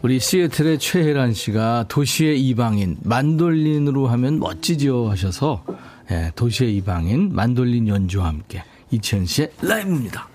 [0.03, 5.63] 우리 시애틀의 최혜란 씨가 도시의 이방인 만돌린으로 하면 멋지지요 하셔서
[6.11, 10.32] 예, 도시의 이방인 만돌린 연주와 함께 이치현 씨의 라이브입니다.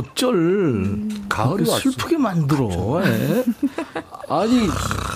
[0.00, 1.08] 어쩔.
[1.28, 1.80] 가을이 왔어.
[1.90, 2.68] 슬프게 만들어.
[3.04, 3.44] 예.
[4.28, 4.68] 아니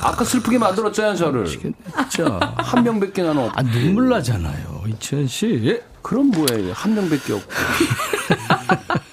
[0.02, 2.38] 아까 슬프게 만들었잖아요 저를 진짜.
[2.56, 3.58] 한 명밖에 나는 없.
[3.58, 4.82] 아, 눈물 나잖아요.
[4.88, 5.60] 이치현 씨.
[5.64, 5.82] 예?
[6.02, 6.72] 그럼 뭐예요?
[6.74, 7.50] 한 명밖에 없고.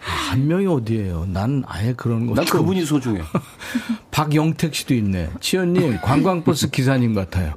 [0.00, 1.26] 한 명이 어디예요?
[1.32, 2.34] 난 아예 그런 거.
[2.34, 3.20] 난 그분이 소중해.
[4.12, 5.30] 박영택 씨도 있네.
[5.40, 7.54] 치현님, 관광버스 기사님 같아요.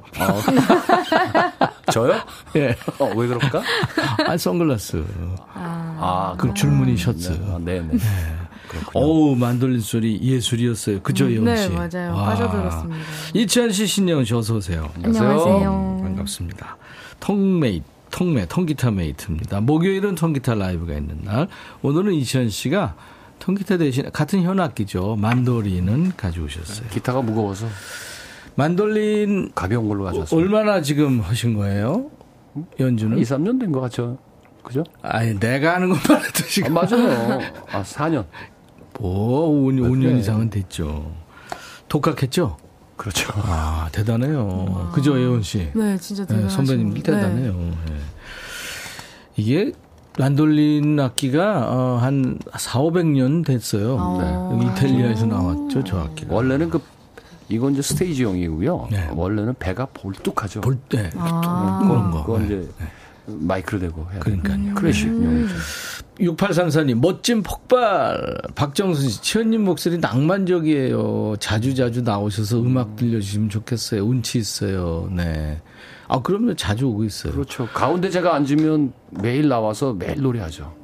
[1.92, 2.20] 저요?
[2.56, 2.76] 예.
[2.98, 3.62] 어, 왜 그럴까?
[4.26, 5.04] 아, 선글라스.
[5.54, 5.73] 아,
[6.38, 7.32] 그 줄무늬 셔츠.
[7.50, 7.90] 아, 네네.
[8.92, 11.00] 어우, 만돌린 소리 예술이었어요.
[11.02, 11.68] 그죠, 예원 네, 씨?
[11.70, 12.12] 맞아요.
[12.14, 12.24] 와.
[12.24, 12.96] 빠져들었습니다.
[13.34, 14.90] 이치현 씨, 신영 씨, 어서 오세요.
[14.96, 16.00] 안녕하세요.
[16.02, 16.76] 반갑습니다.
[17.20, 19.60] 통메이트, 통메, 통기타 메이트입니다.
[19.60, 21.46] 목요일은 통기타 라이브가 있는 날.
[21.82, 22.96] 오늘은 이치현 씨가
[23.38, 25.16] 통기타 대신 같은 현악기죠.
[25.16, 26.88] 만도린은 가져오셨어요.
[26.90, 27.66] 기타가 무거워서
[28.56, 30.40] 만돌린 가벼운 걸로 가져왔어요.
[30.40, 32.06] 얼마나 지금 하신 거예요?
[32.80, 33.18] 연주는?
[33.18, 34.18] 2, 3년 된 것 같죠?
[34.64, 34.82] 그죠?
[35.02, 36.74] 아니, 내가 하는 것만 해도 아, 지금.
[36.74, 37.40] 맞아요.
[37.70, 38.24] 아, 4년.
[38.98, 40.18] 뭐, 5년, 5년 그래.
[40.18, 41.12] 이상은 됐죠.
[41.88, 42.56] 독학했죠?
[42.96, 43.32] 그렇죠.
[43.36, 44.90] 아, 대단해요.
[44.92, 45.70] 그죠, 예원 씨?
[45.74, 46.64] 네, 진짜 네, 대단하시고.
[46.64, 47.52] 선배님들 대단해요.
[47.52, 47.96] 네.
[49.36, 49.72] 이게
[50.18, 53.96] 만돌린 악기가 어, 한 4, 500년 됐어요.
[53.98, 54.50] 아.
[54.54, 56.34] 여기 이탈리아에서 나왔죠, 저 악기가.
[56.34, 56.80] 원래는 그,
[57.48, 58.88] 이건 이제 스테이지용이고요.
[58.92, 59.10] 네.
[59.12, 60.60] 원래는 배가 볼뚝하죠.
[60.62, 61.10] 볼 때.
[61.16, 61.80] 아.
[61.86, 62.24] 그런 거.
[62.24, 62.54] 그건 네.
[62.60, 62.70] 이제
[63.26, 64.56] 마이크를 대고 해야 그러니까요.
[64.56, 65.54] 되는 클래식용이죠.
[66.20, 68.38] 6834님, 멋진 폭발.
[68.54, 71.36] 박정순 씨, 치현님 목소리 낭만적이에요.
[71.40, 74.04] 자주 자주 나오셔서 음악 들려주시면 좋겠어요.
[74.04, 75.10] 운치 있어요.
[75.12, 75.60] 네.
[76.06, 76.54] 아, 그럼요.
[76.54, 77.32] 자주 오고 있어요.
[77.32, 77.66] 그렇죠.
[77.68, 80.83] 가운데 제가 앉으면 매일 나와서 매일 노래하죠.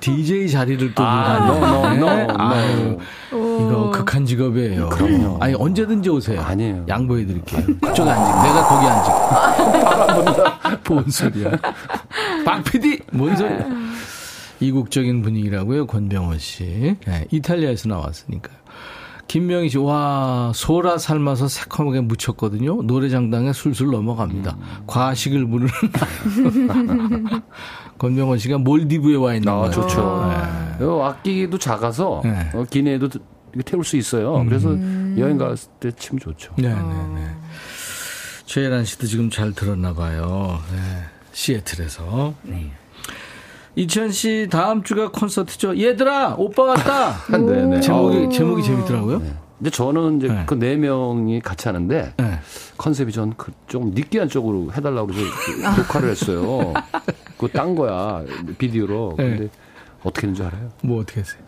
[0.00, 1.96] DJ 자리를 또 아, 밀어내.
[1.96, 2.98] no, no, no,
[3.32, 4.88] 이거 극한 직업이에요.
[4.90, 5.38] 그럼요.
[5.40, 6.40] 아니 언제든지 오세요.
[6.40, 6.84] 아니에요.
[6.88, 7.62] 양보해 드릴게요.
[7.80, 8.42] 그쪽에 앉아.
[8.42, 10.80] 내가 거기 앉아.
[10.88, 11.50] 뭔 소리야?
[12.44, 13.66] 박 PD 뭔 소리야?
[14.60, 16.96] 이국적인 분위기라고요, 권병호 씨.
[17.06, 18.59] 네, 이탈리아에서 나왔으니까요.
[19.30, 22.82] 김명희 씨, 와, 소라 삶아서 새콤하게 무쳤거든요.
[22.82, 24.56] 노래장당에 술술 넘어갑니다.
[24.88, 25.70] 과식을 부르는.
[27.98, 29.70] 권병호 씨가 몰디브에 와 있는 아, 거예요.
[29.70, 30.26] 좋죠.
[30.80, 30.84] 네.
[30.84, 32.50] 요 악기도 작아서 네.
[32.54, 33.08] 어, 기내에도
[33.64, 34.44] 태울 수 있어요.
[34.48, 34.70] 그래서
[35.16, 36.52] 여행 갔을 때 침 좋죠.
[36.58, 36.82] 네, 네,
[37.14, 37.28] 네.
[38.46, 40.58] 최예란 씨도 지금 잘 들었나 봐요.
[40.72, 40.78] 네.
[41.30, 42.34] 시애틀에서.
[42.42, 42.72] 네.
[43.76, 45.78] 이천 씨 다음 주가 콘서트죠.
[45.78, 47.16] 얘들아 오빠 왔다.
[47.30, 47.80] 네, 네.
[47.80, 49.22] 제목이 제목이 재밌더라고요.
[49.58, 50.44] 근데 저는 이제 네.
[50.46, 52.40] 그네 명이 같이 하는데 네.
[52.78, 56.72] 컨셉이 전 그 좀 느끼한 쪽으로 해달라고 그래서 그 녹화를 했어요.
[57.36, 58.22] 그거 딴 거야
[58.58, 59.14] 비디오로.
[59.18, 59.24] 네.
[59.36, 59.48] 근데
[60.02, 60.70] 어떻게 했는지 알아요?
[60.82, 61.40] 뭐 어떻게 했어요?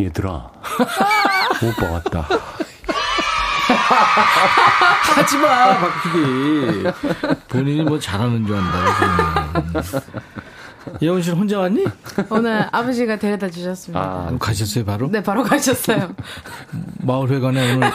[0.00, 0.50] 얘들아
[1.62, 2.26] 오빠 왔다.
[5.14, 6.90] 하지 마, 박PD.
[7.48, 9.52] 본인이 뭐 잘하는 줄 안다.
[11.02, 11.84] 예원 씨는 혼자 왔니?
[12.28, 14.00] 오늘 아버지가 데려다 주셨습니다.
[14.00, 15.08] 아, 가셨어요, 바로?
[15.10, 16.10] 네, 바로 가셨어요.
[17.00, 17.90] 마을회관에 오늘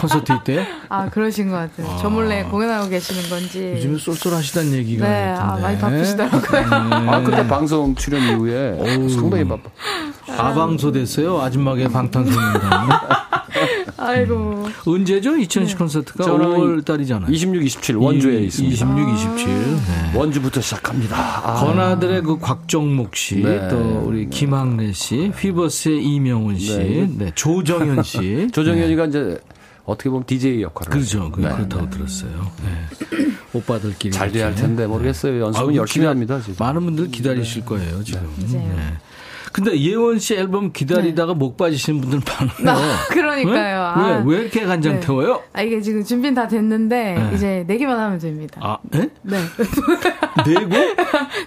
[0.00, 0.64] 콘서트 있대요?
[0.88, 1.96] 아, 그러신 것 같아요.
[2.00, 3.72] 저 몰래 공연하고 계시는 건지.
[3.76, 5.40] 요즘에 쏠쏠하시다는 얘기가 네, 있던데.
[5.42, 7.10] 아, 많이 바쁘시더라고요.
[7.10, 9.68] 아 그때 방송 출연 이후에 상당히 바빠.
[10.36, 11.40] 아방소 됐어요?
[11.40, 12.88] 아줌마계 방탄소년단.
[13.98, 14.68] 아이고.
[14.86, 15.36] 언제죠?
[15.36, 17.30] 2010 콘서트가 저는 5월 달이잖아요.
[17.32, 18.74] 26, 27 원주에 있습니다.
[18.74, 19.46] 26, 27.
[19.48, 20.18] 네.
[20.18, 21.16] 원주부터 시작합니다.
[21.16, 23.68] 아, 건아들의 그 곽정목 씨, 네.
[23.68, 27.10] 또 우리 김학래 씨, 휘버스의 이명훈 씨, 네.
[27.16, 27.32] 네.
[27.34, 28.48] 조정현 씨.
[28.52, 29.38] 조정현이가 이제
[29.84, 31.20] 어떻게 보면 DJ 역할을 그렇죠.
[31.22, 31.32] 하죠.
[31.32, 31.48] 그, 네.
[31.50, 32.30] 그렇다고 들었어요.
[32.62, 33.26] 네.
[33.54, 34.12] 오빠들끼리.
[34.12, 34.54] 잘 돼야 할.
[34.54, 35.40] 텐데 모르겠어요.
[35.46, 36.40] 연습은 아유, 열심히 기다- 합니다.
[36.40, 36.62] 진짜.
[36.64, 38.20] 많은 분들 기다리실 거예요, 지금.
[38.52, 38.76] 네.
[39.58, 42.20] 근데 예원 씨 앨범 기다리다가 목 빠지시는 분들
[42.64, 42.78] 많아요.
[42.78, 43.52] 아, 그러니까요.
[43.54, 44.04] 왜?
[44.04, 44.22] 아.
[44.24, 44.36] 왜?
[44.36, 45.00] 왜 이렇게 간장 네.
[45.00, 45.42] 태워요?
[45.52, 47.30] 아, 이게 지금 준비는 다 됐는데, 네.
[47.34, 48.60] 이제 내기만 하면 됩니다.
[48.62, 49.08] 아, 네?
[49.22, 49.36] 네.
[50.46, 50.76] 내고?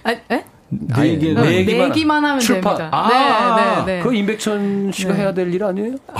[0.04, 0.44] 아, 에?
[0.68, 1.34] 네 개, 아니, 네 개.
[1.34, 2.76] 내기만- 내기만 하면 출판.
[2.76, 2.98] 됩니다.
[2.98, 4.02] 아, 네, 네, 네.
[4.02, 5.18] 그 임백천 씨가 네.
[5.20, 5.96] 해야 될 일 아니에요?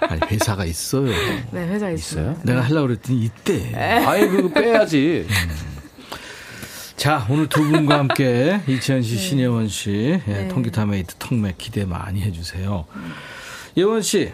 [0.00, 1.06] 아니, 회사가 있어요.
[1.50, 2.36] 네, 회사 있어요.
[2.42, 3.74] 내가 하려고 그랬더니 이때.
[4.06, 5.26] 아예 그거 빼야지.
[6.98, 10.48] 자, 오늘 두 분과 함께 이치현 씨, 신예원 씨, 예, 네.
[10.48, 12.86] 통기타 메이트 통매 기대 많이 해주세요.
[13.76, 14.32] 예원 씨,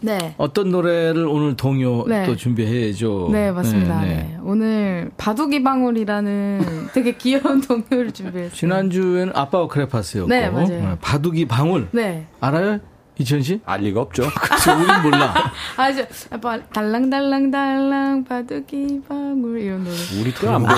[0.00, 0.34] 네.
[0.38, 2.24] 어떤 노래를 오늘 동요 네.
[2.24, 3.28] 또 준비해야죠?
[3.30, 4.00] 네, 맞습니다.
[4.00, 4.38] 네, 네, 네.
[4.42, 8.56] 오늘 바둑이 방울이라는 되게 귀여운 동요를 준비했어요.
[8.56, 10.92] 지난주에는 아빠와 크레파스였고, 네, 맞아요.
[10.92, 11.88] 어, 바둑이 방울.
[11.92, 12.24] 네.
[12.40, 12.80] 알아요?
[13.18, 13.60] 이치현 씨?
[13.64, 14.28] 알 리가 없죠.
[14.40, 15.34] 그래서 우린 몰라.
[15.76, 19.96] 아, 저, 아빠, 달랑달랑달랑 바둑이 방울 이런 노래.
[20.20, 20.76] 우리 때안 불러.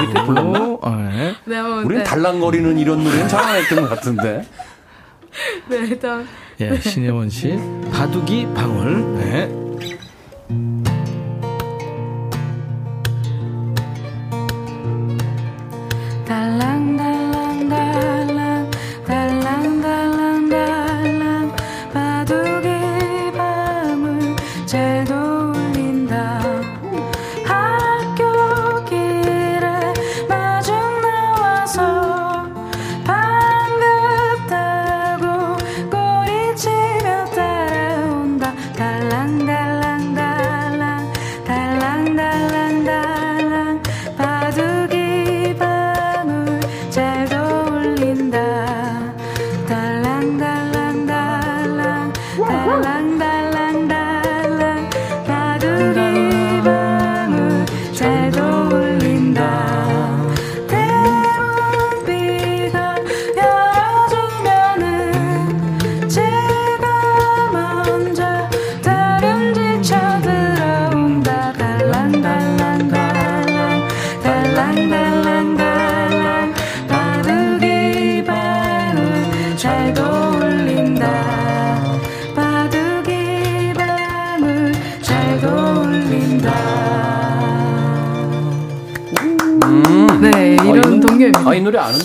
[0.00, 0.78] 우리 때 불렀나?
[0.80, 1.34] 어, 네.
[1.44, 2.04] 네, 한번, 우리는 네.
[2.04, 4.44] 달랑거리는 이런 노래는 잘 안 했던 것 같은데.
[5.68, 6.26] 네, 일단.
[6.60, 7.56] 예, 신혜원 씨.
[7.92, 9.14] 바둑이 방울.
[9.18, 9.67] 네.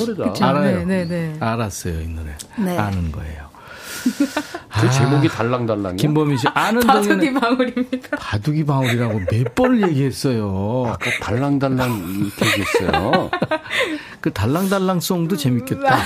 [0.05, 0.31] 노래 노래다.
[0.33, 0.45] 그쵸?
[0.45, 0.77] 알아요.
[0.79, 1.35] 네, 네, 네.
[1.39, 2.35] 알았어요, 이 노래.
[2.57, 2.77] 네.
[2.77, 3.43] 아는 거예요.
[4.81, 5.95] 그 제목이 달랑달랑이야.
[5.95, 10.85] 김범희 씨, 아는 바둑이 방울입니다 바둑이 방울이라고 몇 번을 얘기했어요.
[10.87, 13.29] 아까 달랑달랑 얘기했어요.
[14.19, 15.99] 그 달랑달랑 송도 재밌겠다.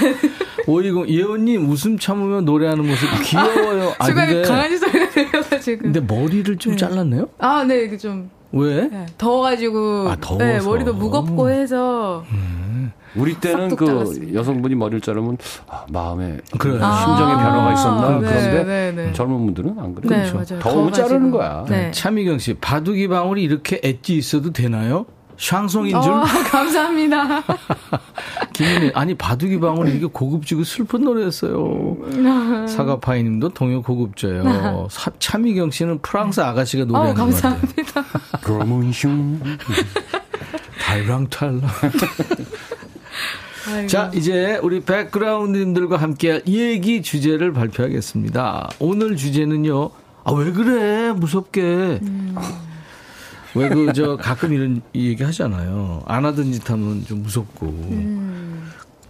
[0.68, 3.94] 오이공 예원님 웃음 참으며 노래하는 모습 귀여워요.
[4.00, 7.30] 아, 근데, 강아지 소리가 들려가지고 근데 머리를 좀 잘랐네요?
[7.40, 8.88] 아, 네, 이게 좀 왜?
[8.88, 10.46] 네, 더워가지고 아, 더워서.
[10.46, 11.97] 네, 머리도 무겁고 해서
[13.18, 14.34] 우리 때는 그 잘랐습니다.
[14.34, 15.38] 여성분이 머리를 자르면
[15.68, 16.74] 아, 마음에 그래.
[16.74, 16.84] 심정의
[17.36, 19.14] 아, 변화가 있었나 네, 그런데 네, 네.
[19.14, 20.24] 젊은 분들은 안 그래요.
[20.24, 20.60] 네, 그렇죠.
[20.60, 20.94] 더우면.
[20.94, 21.66] 자르는 거야.
[21.68, 21.92] 네.
[21.92, 25.06] 차미경 씨, 바둑이 방울이 이렇게 엣지 있어도 되나요?
[25.40, 26.12] 샹송인 줄?
[26.12, 27.44] 어, 감사합니다.
[28.54, 31.98] 김민희, 아니, 바둑이 방울이 이렇게 고급지고 슬픈 노래였어요.
[32.68, 34.88] 사과파이 님도 동요 고급져요.
[34.90, 37.60] 사- 차미경 씨는 프랑스 아가씨가 어, 노래하는 것 같아요.
[37.62, 38.04] 감사합니다.
[40.80, 41.62] 달랑탈랑.
[43.68, 43.88] 아이고.
[43.88, 48.70] 자, 이제 우리 백그라운드님들과 함께할 얘기 주제를 발표하겠습니다.
[48.80, 49.90] 오늘 주제는요.
[50.24, 51.12] 아, 왜 그래?
[51.14, 52.00] 무섭게.
[53.56, 56.04] 왜 그, 저, 가끔 이런 얘기 하잖아요.
[56.06, 57.74] 안 하던 짓 하면 좀 무섭고.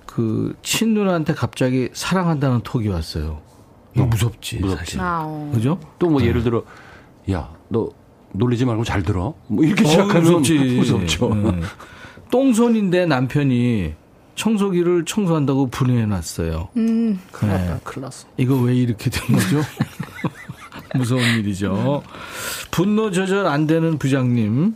[0.06, 3.42] 그, 친누나한테 갑자기 사랑한다는 톡이 왔어요.
[3.96, 4.86] 이거 무섭지, 무섭지.
[4.86, 5.00] 사실.
[5.02, 5.52] 아, 어.
[5.54, 5.80] 그죠?
[6.00, 6.64] 또 뭐 예를 들어
[7.32, 7.90] 야 너
[8.34, 9.34] 놀리지 말고 잘 들어.
[9.48, 10.54] 뭐 이렇게 시작하면 어, 무섭지.
[10.78, 11.32] 무섭죠.
[11.32, 11.62] 음.
[12.30, 13.94] 똥손인데 남편이
[14.38, 16.70] 청소기를 청소한다고 분해해놨어요.
[16.78, 17.76] 음, 네.
[17.84, 18.28] 큰일 났어.
[18.38, 19.62] 이거 왜 이렇게 된 거죠?
[20.96, 22.04] 무서운 일이죠.
[22.72, 24.76] 분노 조절 안 되는 부장님.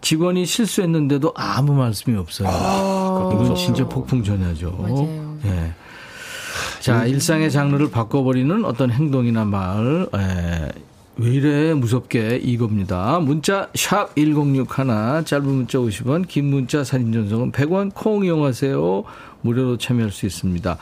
[0.00, 2.48] 직원이 실수했는데도 아무 말씀이 없어요.
[3.34, 4.72] 이건 진짜 폭풍 전야죠.
[4.72, 5.38] 맞아요.
[5.44, 5.72] 예.
[6.80, 10.68] 자, 일상의 장르를 바꿔버리는 어떤 행동이나 말, 에,
[11.16, 13.18] 왜 이래 무섭게 이겁니다.
[13.20, 19.04] 문자 샵 1061, 짧은 문자 50원, 긴 문자 사진 전송은 100원, 콩 이용하세요.
[19.42, 20.78] 무료로 참여할 수 있습니다.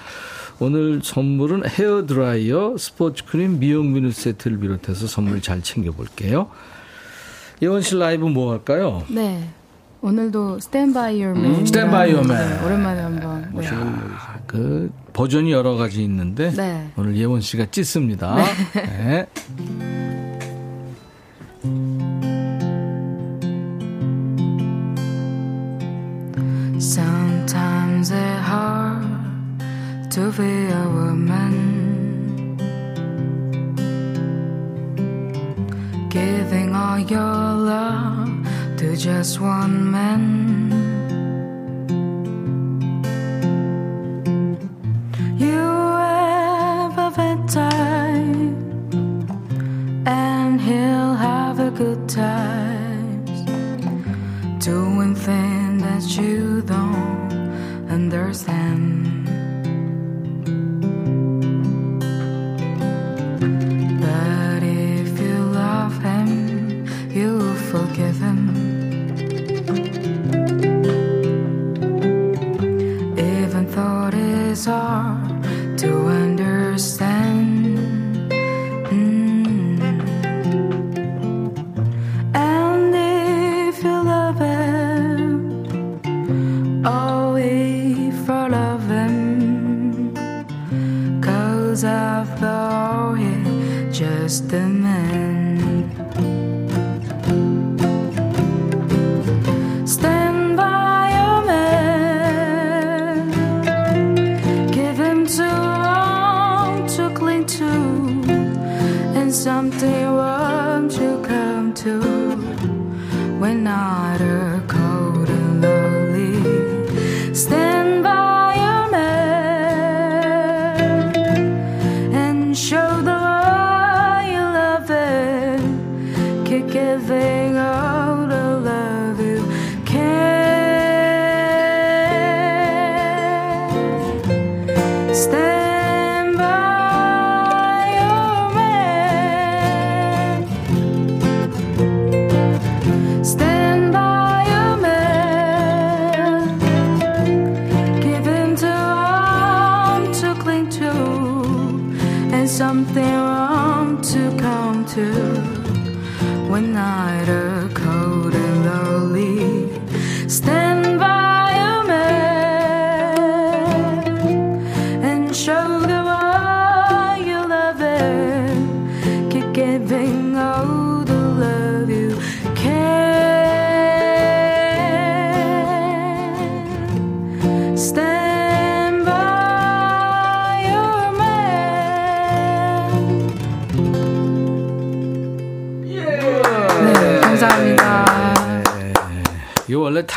[0.61, 6.49] 오늘 선물은 헤어드라이어, 스포츠크림, 미용 비누 세트를 비롯해서 선물 잘 챙겨볼게요.
[7.63, 9.03] 예원 씨 라이브 뭐 할까요?
[9.09, 9.49] 네.
[10.03, 10.61] 오늘도
[11.93, 12.61] by Your Man.
[12.61, 13.51] 네, 오랜만에 한번.
[13.55, 13.69] 네.
[14.51, 16.91] 그 버전이 여러 가지 있는데 네.
[16.97, 18.35] 오늘 예원 씨가 찢습니다.
[18.75, 19.29] 네.
[26.81, 29.07] Sometimes it's hard
[30.11, 32.59] to be a woman.
[36.11, 38.33] Giving all your love
[38.79, 40.90] to just one man.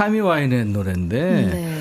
[0.03, 1.19] 타미 와이넷의 노래인데
[1.51, 1.77] 네.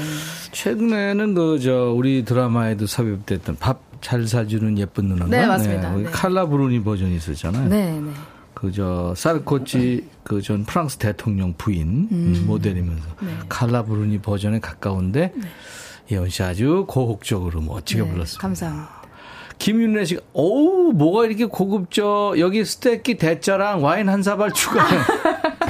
[0.52, 5.92] 최근에는 그 저 우리 드라마에도 삽입됐던 밥 잘 사주는 예쁜 누나가 네, 맞습니다.
[5.94, 6.10] 우리 네.
[6.10, 7.68] 칼라 브루니 버전이 있었잖아요.
[7.68, 8.10] 네, 네.
[8.52, 12.44] 그저 사르코지 그전 프랑스 대통령 부인 음.
[12.46, 13.28] 모델이면서 네.
[13.48, 15.32] 칼라 브루니 버전에 가까운데
[16.10, 18.42] 예원 씨 아주 고혹적으로 멋지게 네, 불렀습니다.
[18.42, 19.02] 감사합니다.
[19.58, 24.98] 김윤래 씨가 어우 뭐가 이렇게 고급져 여기 스테이키 대짜랑 와인 한 사발 추가해.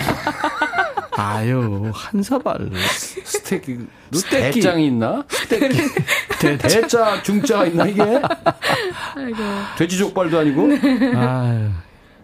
[1.23, 2.71] 아유 한 사발.
[3.25, 3.87] 스테이크.
[4.13, 4.55] 스테이크.
[4.55, 5.25] 대장이 있나?
[5.29, 5.79] 스테이키
[6.41, 8.03] 대, 대자, 중자가 있나, 이게?
[8.03, 9.39] 아이고.
[9.79, 10.69] 돼지 족발도 아니고?
[11.17, 11.69] 아유.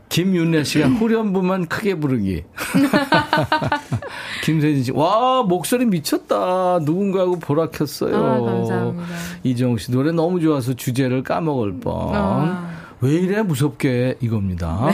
[0.09, 2.44] 김윤래 씨가 후렴부만 크게 부르기.
[4.42, 6.78] 김세진 씨, 와, 목소리 미쳤다.
[6.82, 8.16] 누군가하고 보라 켰어요.
[8.16, 9.07] 아, 감사합니다.
[9.44, 12.11] 이정우 씨, 노래 너무 좋아서 주제를 까먹을 뻔.
[12.14, 12.70] 아.
[13.01, 14.88] 왜 이래 무섭게 이겁니다.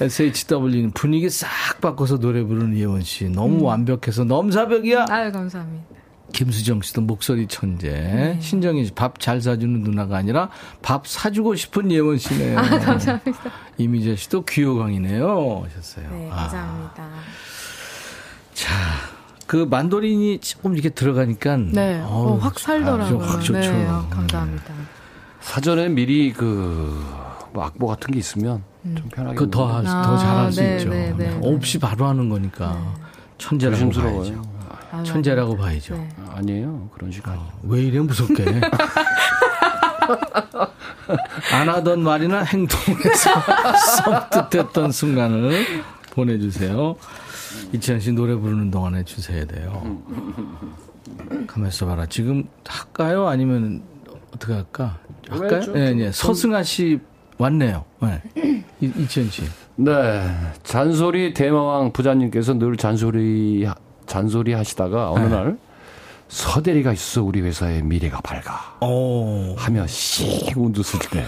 [0.00, 1.48] SHW는 분위기 싹
[1.80, 3.28] 바꿔서 노래 부르는 예원 씨.
[3.28, 5.06] 너무 완벽해서 넘사벽이야.
[5.08, 5.84] 아유, 감사합니다.
[6.32, 7.90] 김수정 씨도 목소리 천재.
[7.90, 8.38] 네.
[8.40, 10.48] 신정희 씨, 밥 잘 사주는 누나가 아니라
[10.82, 12.58] 밥 사주고 싶은 예원 씨네요.
[12.58, 13.32] 아, 감사합니다.
[13.78, 15.62] 이미재 씨도 귀요광이네요.
[15.64, 16.10] 하셨어요.
[16.10, 17.08] 네, 아, 감사합니다.
[18.54, 18.74] 자,
[19.46, 21.56] 그 만도린이 조금 이렇게 들어가니까.
[21.56, 23.18] 네, 어우, 어, 확 살더라고요.
[23.20, 23.52] 확 좋죠.
[23.52, 24.74] 네, 어, 감사합니다.
[25.40, 27.00] 사전에 미리 그,
[27.52, 29.36] 뭐 악보 같은 게 있으면 좀 편하게.
[29.36, 30.90] 그 더, 하- 아, 더 잘할 수 네, 있죠.
[30.90, 31.40] 네, 네, 네.
[31.42, 32.94] 없이 바로 하는 거니까.
[33.38, 34.20] 천재라고 조심스러워요.
[34.22, 34.42] 봐야죠.
[34.92, 35.94] 아, 천재라고 봐야죠.
[35.94, 36.08] 네.
[36.34, 36.88] 아 니에요.
[36.94, 37.34] 그런 식으로.
[37.64, 38.44] 왜 이래 무섭게.
[41.52, 43.30] 안 하던 말이나 행동에서
[44.04, 45.64] 섬뜩했던 순간을
[46.12, 46.96] 보내주세요.
[47.72, 50.00] 이치현 씨 노래 부르는 동안에 주셔야 돼요.
[51.46, 52.06] 가만 있어봐라.
[52.06, 53.28] 지금 할까요?
[53.28, 53.82] 아니면
[54.34, 54.98] 어떻게 할까?
[55.28, 55.60] 할까요?
[55.62, 56.12] 좀- 네, 네.
[56.12, 56.98] 서승아 씨
[57.38, 57.84] 왔네요.
[58.00, 58.63] 네.
[58.84, 59.42] 이- 이치현 씨.
[59.76, 59.92] 네.
[60.62, 63.66] 잔소리 대마왕 부자님께서 늘 잔소리,
[64.06, 65.28] 잔소리 하시다가 어느 네.
[65.30, 65.58] 날
[66.28, 68.78] 서대리가 있어 우리 회사의 미래가 밝아.
[68.86, 69.54] 오.
[69.56, 71.24] 하며 씩 운두스리네.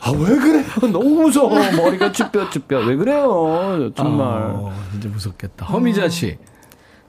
[0.00, 0.64] 아, 왜 그래요?
[0.92, 1.50] 너무 무서워.
[1.76, 2.86] 머리가 쭈뼛쭈뼛.
[2.86, 3.90] 왜 그래요?
[3.94, 4.42] 정말.
[4.54, 5.66] 어, 진짜 무섭겠다.
[5.66, 6.36] 허미자 씨.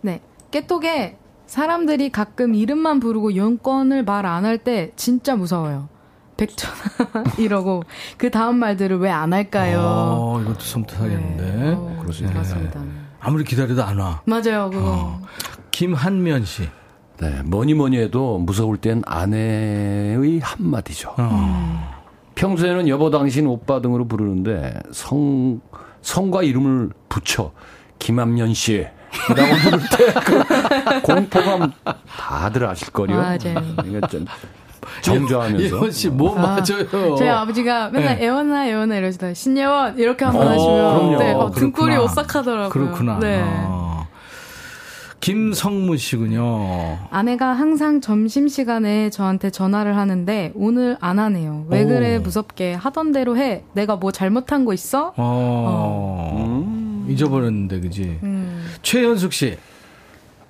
[0.01, 0.22] 네.
[0.51, 5.89] 깨톡에 사람들이 가끔 이름만 부르고 연권을 말 안 할 때 진짜 무서워요.
[6.48, 7.84] 백천아 이러고
[8.18, 9.80] 그 다음 말들을 왜 안 할까요?
[9.82, 11.44] 어, 이것도 섬뜩하겠는데.
[11.44, 11.74] 네.
[11.78, 12.34] 어, 있네.
[12.34, 12.80] 맞습니다.
[13.20, 14.22] 아무리 기다려도 안 와.
[14.26, 14.82] 맞아요, 그거.
[14.84, 15.22] 어.
[15.72, 16.68] 김한면 씨.
[17.20, 17.41] 네.
[17.46, 21.14] 뭐니 뭐니 해도 무서울 땐 아내의 한마디죠.
[21.18, 22.04] 어.
[22.36, 25.62] 평소에는 여보 당신 오빠 등으로 부르는데 성
[26.02, 27.52] 성과 이름을 붙여
[28.00, 28.86] 김한면 씨
[29.30, 31.72] 라고 부를 때 그 공포감
[32.18, 33.08] 다들 아실 거요.
[33.16, 33.38] 맞아요.
[33.78, 34.26] 그러니까 좀
[35.01, 37.15] 정조하면서 예원 씨, 뭐 맞아요?
[37.17, 38.25] 저희 아버지가 맨날 네.
[38.25, 41.17] 애원아 애원아 이러시다 신예원 이렇게 한번 어, 하시면 그럼요.
[41.19, 41.97] 네, 어, 등골이.
[41.97, 42.69] 오싹하더라고요.
[42.69, 43.19] 그렇구나.
[43.19, 43.41] 네.
[43.43, 44.07] 어.
[45.19, 46.97] 김성무 씨군요.
[47.09, 51.65] 아내가 항상 점심 시간에 저한테 전화를 하는데 오늘 안 하네요.
[51.69, 51.88] 왜 오.
[51.88, 53.63] 그래 무섭게 하던 대로 해.
[53.71, 55.13] 내가 뭐 잘못한 거 있어?
[55.15, 57.05] 어.
[57.07, 58.19] 잊어버렸는데, 그지?
[58.23, 58.65] 음.
[58.81, 59.57] 최현숙 씨.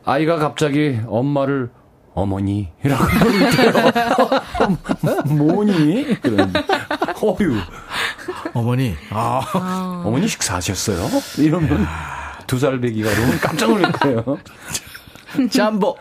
[0.06, 1.70] 아이가 갑자기 엄마를
[2.14, 5.34] 어머니라고 부를 때요.
[5.36, 6.22] 뭐니?
[6.22, 6.54] 그런
[7.22, 7.58] 어유
[8.54, 8.96] 어머니.
[9.10, 10.04] 아.
[10.06, 11.10] 어머니 식사하셨어요?
[11.40, 11.86] 이러면
[12.48, 14.24] 두살 배기가 그러면 깜짝 놀랄 거예요.
[15.52, 15.98] 짬보.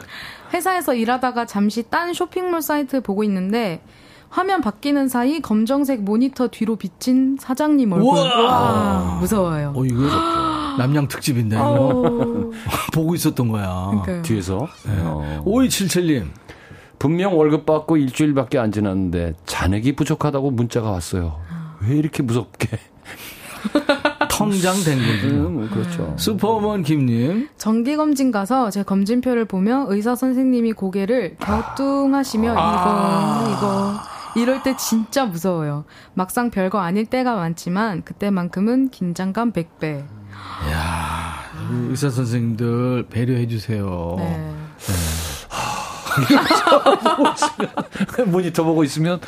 [0.53, 3.81] 회사에서 일하다가 잠시 딴 쇼핑몰 사이트 보고 있는데
[4.29, 8.09] 화면 바뀌는 사이 검정색 모니터 뒤로 비친 사장님 얼굴.
[8.15, 8.41] 우와.
[8.43, 9.73] 와, 무서워요.
[9.77, 10.03] 어, 이거
[10.79, 11.57] 남양 특집인데.
[11.57, 12.53] 어우,
[12.93, 13.89] 보고 있었던 거야.
[13.91, 14.23] 그러니까요.
[14.23, 15.43] 뒤에서 어.
[15.47, 16.29] 5277님.
[16.99, 21.41] 분명 월급 받고 일주일밖에 안 지났는데 잔액이 부족하다고 문자가 왔어요.
[21.81, 22.79] 왜 이렇게 무섭게?
[24.31, 25.35] 통장 된 거죠.
[25.35, 26.15] 음, 그렇죠.
[26.17, 27.49] 슈퍼우먼 김님.
[27.59, 33.45] 정기검진 가서 제 검진표를 보며 의사 선생님이 고개를 갸우뚱하시며 아.
[33.49, 35.85] 이거 이거 이럴 때 진짜 무서워요.
[36.15, 40.05] 막상 별거 아닐 때가 많지만 그때만큼은 긴장감 100배.
[41.69, 44.17] 우리 의사 선생님들 배려해 주세요.
[44.19, 44.55] 네.
[48.27, 49.21] 모니터 보고 있으면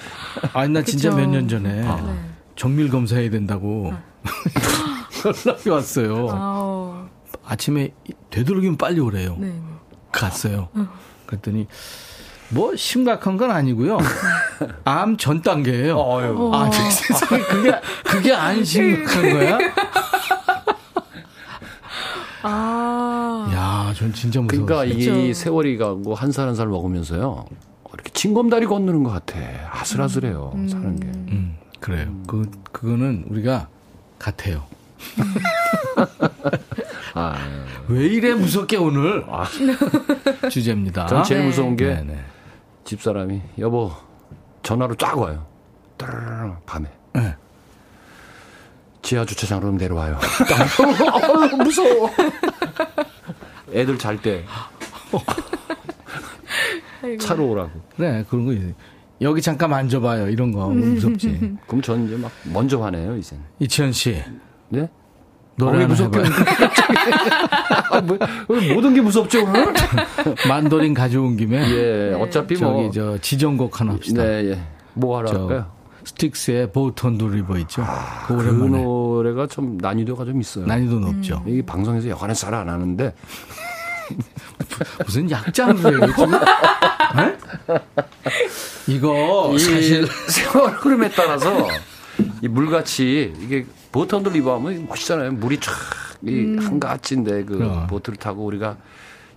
[0.52, 1.10] 아니 나 진짜.
[1.10, 2.20] 몇 년 전에 네.
[2.56, 3.92] 정밀 검사해야 된다고
[5.24, 7.08] 연락이 왔어요.
[7.46, 7.92] 아침에
[8.30, 9.36] 되도록이면 빨리 오래요.
[9.38, 9.52] 네.
[10.12, 10.68] 갔어요.
[11.26, 11.66] 그랬더니
[12.50, 13.98] 뭐 심각한 건 아니고요.
[14.84, 15.96] 암 전 단계예요.
[15.98, 16.50] 어유.
[16.54, 19.58] 아, 세상에 그게 그게 안 심각한 거야?
[22.46, 23.50] 아.
[23.54, 24.66] 야, 전 진짜 무서워.
[24.66, 25.32] 그러니까 이.
[25.34, 27.46] 세월이 가고 한 살 한 살 먹으면서요.
[27.94, 29.38] 이렇게 징검다리 건너는 것 같아.
[29.70, 30.52] 아슬아슬해요.
[30.68, 31.06] 사는 게.
[31.06, 32.12] 음, 그래요.
[32.26, 33.68] 그 그거는 우리가
[34.18, 34.64] 같아요.
[37.14, 37.36] 아,
[37.88, 39.24] 왜 이래 무섭게 오늘
[40.50, 41.06] 주제입니다.
[41.06, 41.46] 전 제일 네.
[41.46, 42.24] 무서운 게 네네.
[42.84, 43.92] 집사람이 여보
[44.62, 45.46] 전화로 쫙 와요.
[45.96, 46.88] 따르르르 밤에.
[47.12, 47.36] 네.
[49.04, 50.14] 지하 주차장으로 내려와요.
[50.16, 52.10] 어, 무서워.
[53.72, 54.44] 애들 잘 때.
[57.20, 57.70] 차로 오라고.
[57.96, 58.72] 그래, 그런 거 있어요.
[59.20, 60.28] 여기 잠깐 만져봐요.
[60.30, 61.56] 이런 거 무섭지.
[61.68, 63.38] 그럼 전 이제 막 먼저 화내요, 이젠.
[63.60, 64.22] 이치현 씨.
[64.70, 64.88] 네?
[65.56, 66.18] 노래 어, 왜 하나 무섭게.
[67.90, 69.72] 아, 뭐, 왜 모든 게 무섭죠, 오늘?
[70.48, 71.58] 만도린 가져온 김에.
[71.70, 72.90] 예, 어차피 저기 뭐.
[72.90, 74.24] 저 지정곡 하나 합시다.
[74.24, 74.58] 네, 예.
[74.94, 75.73] 뭐 하러 할까요?
[76.18, 77.84] 스틱스의 보톤 도 리버 있죠.
[78.26, 80.66] 그그 오랜만에 노래가 좀 난이도가 좀 있어요.
[80.66, 81.42] 난이도 높죠.
[81.46, 83.12] 이 방송에서 여간에 잘 안 하는데
[85.04, 85.98] 무슨 약장수예요?
[87.16, 87.36] 네?
[88.86, 91.66] 이거 이 사실 세월 흐름에 따라서
[92.42, 95.32] 이 물같이 이게 boat on the river 하면 멋있잖아요.
[95.32, 97.86] 물이 쫙이 한가지인데 그 그럼.
[97.88, 98.76] 보트를 타고 우리가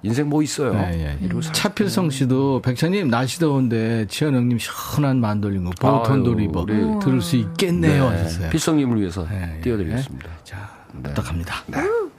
[0.03, 0.73] 인생 뭐 있어요.
[0.75, 1.25] 예, 예.
[1.41, 6.03] 살- 차필성 씨도 백찬님 날씨 더운데 치현 형님 시원한 만돌린 거 아유,
[6.35, 8.49] river 우리- 들을 수 있겠네요 네.
[8.49, 9.61] 필성님을 위해서 예, 예.
[9.61, 10.29] 띄워드리겠습니다.
[10.43, 11.03] 자 네.
[11.03, 11.63] 부탁합니다.
[11.71, 12.16] Take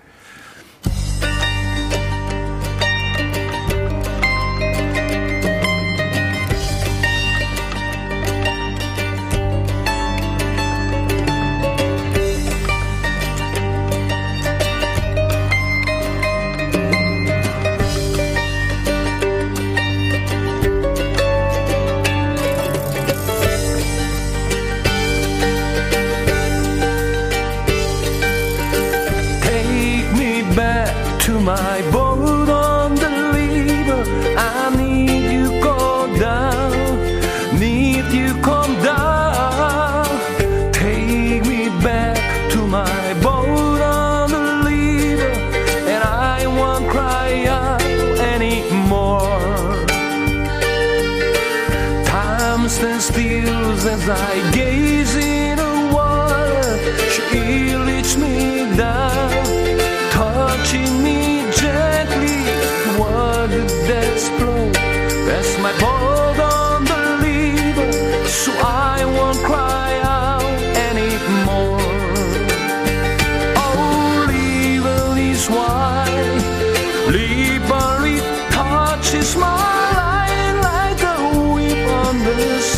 [31.48, 31.77] my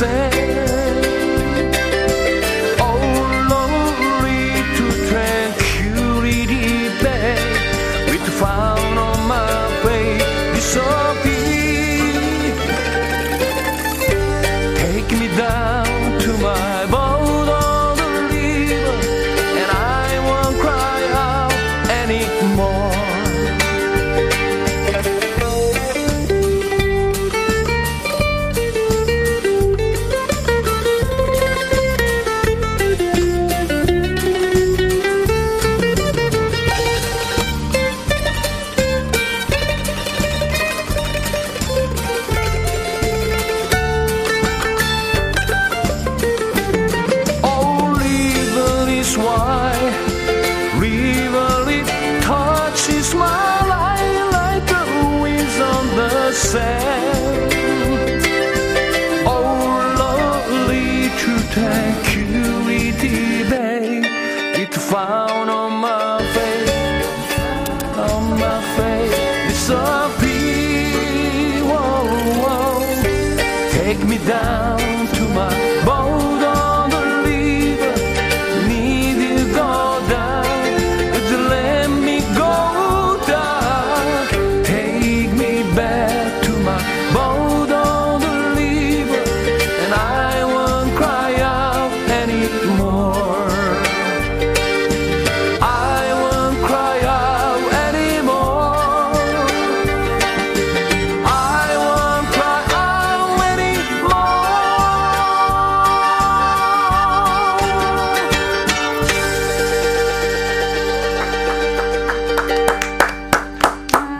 [0.00, 0.39] say.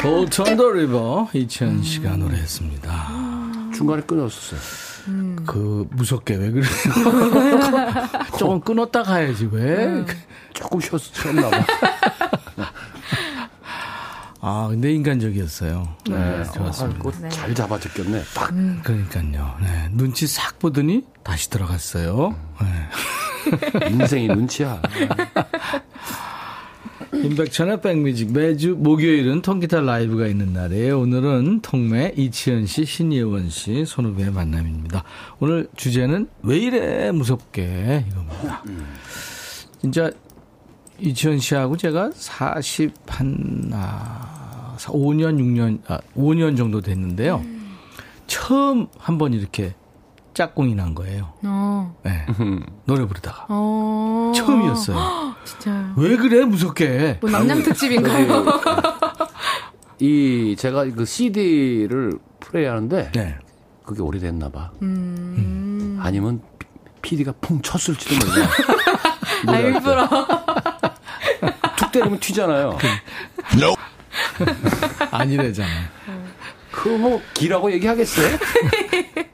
[0.03, 3.71] 보톤도 리버 이치현 씨가 노래했습니다.
[3.75, 4.61] 중간에 끊었었어요.
[5.47, 6.69] 그 무섭게 왜 그래요?
[8.39, 10.05] 조금 끊었다 가야지 왜?
[10.53, 11.65] 조금 쉬었, 쉬었나 봐.
[14.43, 15.87] 아 근데 인간적이었어요.
[16.09, 17.27] 네, 좋았습니다.
[17.27, 18.23] 아, 잘 잡아줬겠네.
[18.35, 18.51] 딱.
[18.83, 19.57] 그러니까요.
[19.61, 22.35] 네, 눈치 싹 보더니 다시 들어갔어요.
[22.61, 23.89] 네.
[23.91, 24.81] 인생이 눈치야.
[27.13, 31.01] 임백천의 백뮤직 매주 목요일은 통기타 라이브가 있는 날이에요.
[31.01, 35.03] 오늘은 통매 이치현 씨, 신예원 씨, 손후배의 만남입니다.
[35.41, 38.63] 오늘 주제는 왜 이래 무섭게 이겁니다.
[39.81, 40.11] 진짜
[41.01, 47.45] 이치현 씨하고 제가 40한 아, 5년 6년 아 5년 정도 됐는데요.
[48.27, 49.75] 처음 한번 이렇게
[50.41, 51.35] 짝꿍이 난 거예요.
[51.43, 51.95] 어.
[52.03, 52.25] 네.
[52.87, 53.45] 노래 부르다가.
[53.51, 54.33] 어.
[54.35, 55.35] 처음이었어요.
[55.45, 55.93] 진짜요.
[55.99, 57.19] 왜 그래, 무섭게.
[57.21, 58.47] 뭐 남양 특집인가요?
[59.99, 63.37] 이 제가 그 CD를 플레이 하는데 네.
[63.85, 64.71] 그게 오래됐나 봐.
[64.81, 65.99] 음.
[66.03, 66.41] 아니면
[67.03, 68.49] PD가 풍 쳤을지도 몰라.
[69.47, 70.09] 아, 일부러.
[71.77, 72.79] 툭 때리면 튀잖아요.
[75.11, 75.89] 아니래잖아요.
[76.71, 78.39] 그뭐 기라고 얘기하겠어요?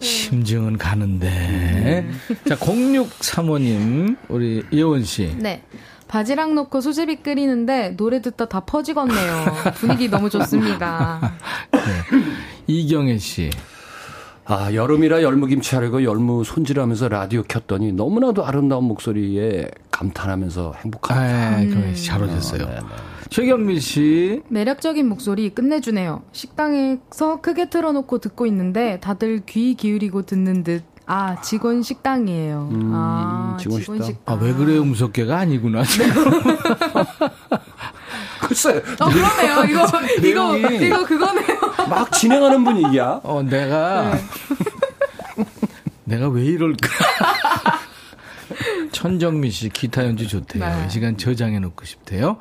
[0.00, 2.08] 심증은 가는데.
[2.48, 5.34] 자, 0635님, 우리 예원 씨.
[5.38, 5.62] 네.
[6.08, 9.44] 바지락 넣고 수제비 끓이는데 노래 듣다 다 퍼지겠네요.
[9.74, 11.32] 분위기 너무 좋습니다.
[12.66, 13.50] 이경혜 씨.
[14.46, 21.48] 아, 여름이라 열무김치 하려고 열무 손질하면서 라디오 켰더니 너무나도 아름다운 목소리에 감탄하면서 행복합니다.
[21.48, 22.68] 아, 경혜 씨잘 오셨어요.
[23.30, 24.42] 최경민 씨.
[24.48, 26.22] 매력적인 목소리 끝내주네요.
[26.32, 30.84] 식당에서 크게 틀어놓고 듣고 있는데 다들 귀 기울이고 듣는 듯.
[31.06, 32.70] 아, 직원 식당이에요.
[32.92, 34.06] 아, 직원 직원 식당.
[34.14, 34.34] 식당.
[34.34, 35.82] 아, 왜 그래요, 무섭게가 아니구나.
[38.40, 39.64] 글쎄, 어, 그러네요.
[39.70, 39.86] 이거,
[40.56, 41.58] 이거, 이거 그거네요.
[41.88, 43.20] 막 진행하는 분위기야.
[43.22, 44.16] 어, 내가.
[46.04, 46.88] 내가 왜 이럴까?
[48.92, 50.64] 천정미 씨 기타 연주 좋대요.
[50.64, 50.84] 네.
[50.86, 52.38] 이 시간 저장해 놓고 싶대요.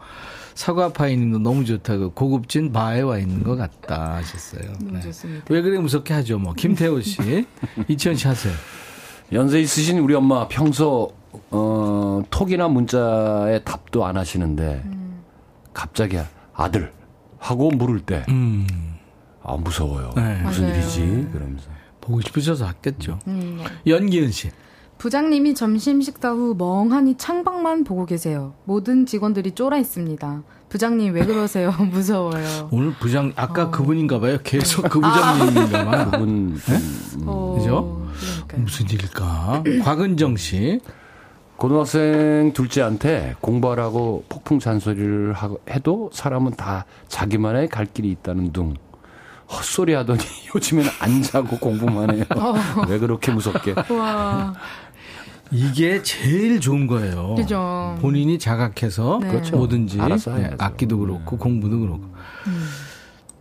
[0.56, 4.72] 사과파이님도 너무 좋다고 고급진 바에 와 있는 것 같다 하셨어요.
[4.80, 5.01] 너무 네.
[5.01, 5.45] 좋습니다.
[5.49, 6.54] 왜 그래 무섭게 하죠 뭐.
[6.54, 7.45] 김태호 씨.
[7.88, 8.54] 이치현 씨 하세요.
[9.32, 11.12] 연세 있으신 우리 엄마 평소
[11.49, 14.84] 어, 톡이나 문자에 답도 안 하시는데
[15.74, 16.20] 갑자기
[16.54, 16.93] 아들
[17.39, 18.68] 하고 물을 때 음.
[19.41, 20.14] 아, 무서워요.
[20.16, 20.41] 네.
[20.43, 20.76] 무슨 맞아요.
[20.76, 21.28] 일이지?
[21.34, 21.70] 그러면서.
[21.99, 23.20] 보고 싶으셔서 했겠죠.
[23.28, 23.91] 음, 네.
[23.91, 24.51] 연기은 씨.
[25.08, 28.54] 부장님이 점심 식사 후 멍하니 창밖만 보고 계세요.
[28.64, 30.43] 모든 직원들이 쫄아 있습니다.
[30.70, 31.74] 부장님 왜 그러세요?
[31.91, 32.70] 무서워요.
[32.72, 34.38] 오늘 부장 아까 그분인가 봐요.
[34.45, 35.12] 계속 그 아.
[35.12, 36.06] 부장님인가 봐.
[36.10, 36.58] 그분 음,
[37.26, 38.08] 어, 그죠?
[38.47, 38.62] 그러니까요.
[38.62, 39.64] 무슨 일일까?
[39.84, 40.80] 곽은정 씨.
[41.58, 48.76] 고등학생 둘째한테 공부하라고 폭풍 잔소리를 하- 해도 사람은 다 자기만의 갈 길이 있다는 둥.
[49.51, 50.20] 헛소리 하더니
[50.56, 52.24] 요즘엔 안 자고 공부만 해요.
[52.88, 53.76] 왜 그렇게 무섭게.
[55.54, 57.36] 와, 이게 제일 좋은 거예요.
[57.36, 57.95] 그죠.
[58.01, 59.30] 본인이 자각해서 네.
[59.30, 59.56] 그렇죠.
[59.56, 60.51] 뭐든지 알아서 네.
[60.58, 62.04] 악기도 그렇고 공부도 그렇고.
[62.47, 62.68] 음.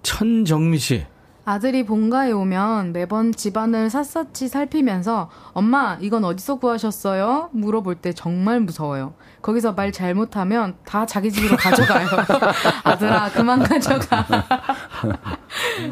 [0.03, 1.07] 천정미 씨.
[1.45, 7.51] 아들이 본가에 오면 매번 집안을 샅샅이 살피면서 엄마 이건 어디서 구하셨어요?
[7.53, 9.15] 물어볼 때 정말 무서워요.
[9.43, 12.07] 거기서 말 잘못하면 다 자기 집으로 가져가요.
[12.85, 14.25] 아들아 그만 가져가.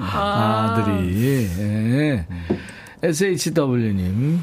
[0.00, 1.20] 아, 들이
[1.58, 2.26] 예.
[3.02, 4.42] SHW님.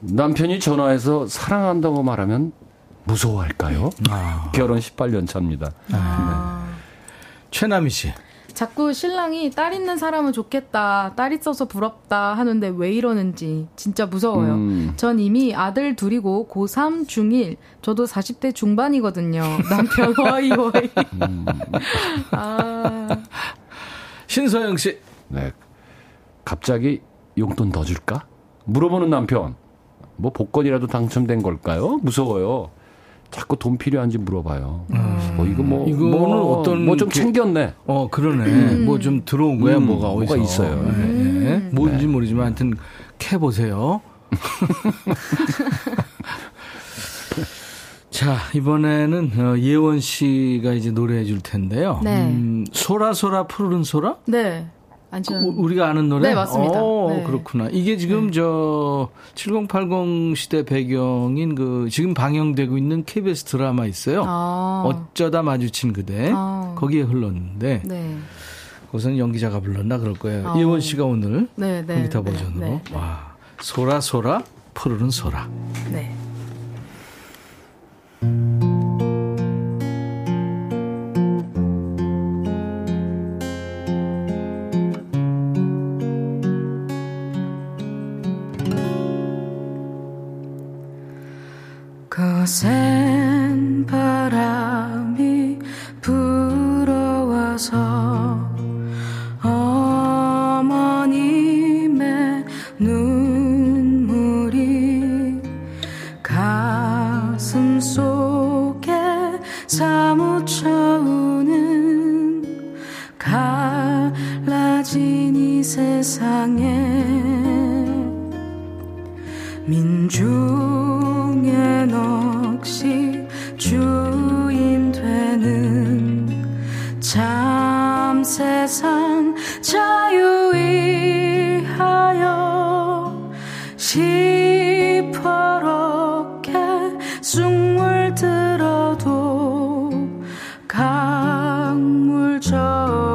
[0.00, 2.52] 남편이 전화해서 사랑한다고 말하면
[3.04, 3.90] 무서워할까요?
[4.10, 4.50] 아.
[4.54, 5.72] 결혼 18년 차입니다.
[7.50, 8.12] 최남희 씨.
[8.52, 14.54] 자꾸 신랑이 딸 있는 사람은 좋겠다, 딸 있어서 부럽다 하는데 왜 이러는지 진짜 무서워요.
[14.54, 14.92] 음.
[14.96, 19.42] 전 이미 아들 둘이고 고3, 중1, 저도 40대 중반이거든요.
[19.70, 20.90] 남편 와이 와이.
[22.32, 23.08] 아,
[24.26, 24.98] 신서영 씨.
[25.28, 25.52] 네.
[26.44, 27.00] 갑자기
[27.38, 28.26] 용돈 더 줄까?
[28.64, 29.54] 물어보는 남편.
[30.18, 31.98] 뭐 복권이라도 당첨된 걸까요?
[32.02, 32.70] 무서워요.
[33.30, 34.86] 자꾸 돈 필요한지 물어봐요.
[35.36, 35.88] 뭐 이거 뭐 음.
[35.88, 37.74] 이거는 뭐, 어떤 뭐좀 그- 챙겼네.
[37.86, 38.76] 어, 그러네.
[38.84, 40.34] 뭐좀 들어온 거야, 음, 뭐가 어디서.
[40.36, 40.92] 뭐가 있어요.
[40.98, 41.56] 예, 예.
[41.72, 42.74] 뭔지 모르지만 하여튼
[43.18, 44.00] 캐 보세요.
[48.10, 52.00] 자, 이번에는 어, 예원 씨가 이제 노래해 줄 텐데요.
[52.02, 52.24] 네.
[52.24, 54.16] 음, 소라 소라 푸른 소라?
[54.26, 54.66] 네.
[55.32, 56.28] 우- 우리가 아는 노래?
[56.28, 56.80] 네, 맞습니다.
[56.82, 57.24] 어, 네.
[57.24, 57.68] 그렇구나.
[57.72, 64.24] 이게 지금 저7080 시대 배경인 그 지금 방영되고 있는 KBS 드라마 있어요.
[64.26, 64.84] 아.
[64.86, 66.30] 어쩌다 마주친 그대.
[66.34, 66.74] 아.
[66.76, 68.16] 거기에 흘렀는데 네.
[68.92, 70.48] 거기서는 연기자가 불렀나 그럴 거예요.
[70.50, 70.58] 아.
[70.58, 72.02] 예원 씨가 오늘 네, 네.
[72.02, 72.96] 기타 네, 버전으로 네, 네.
[72.96, 74.42] 와 소라 소라
[74.74, 75.48] 푸르른 소라.
[75.90, 76.14] 네.
[78.20, 78.26] 거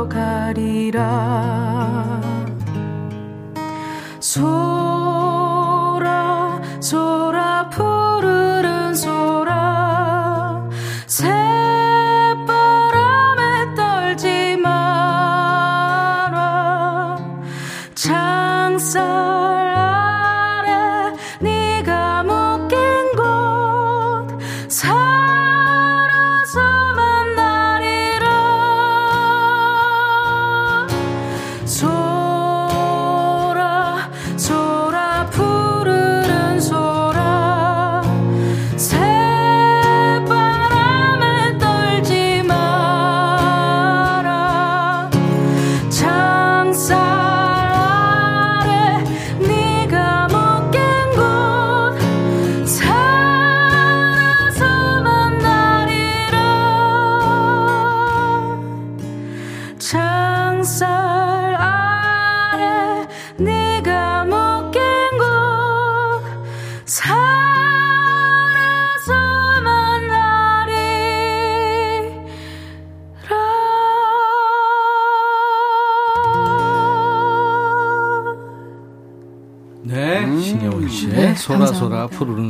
[0.10, 1.02] 가리라.
[4.20, 4.83] 소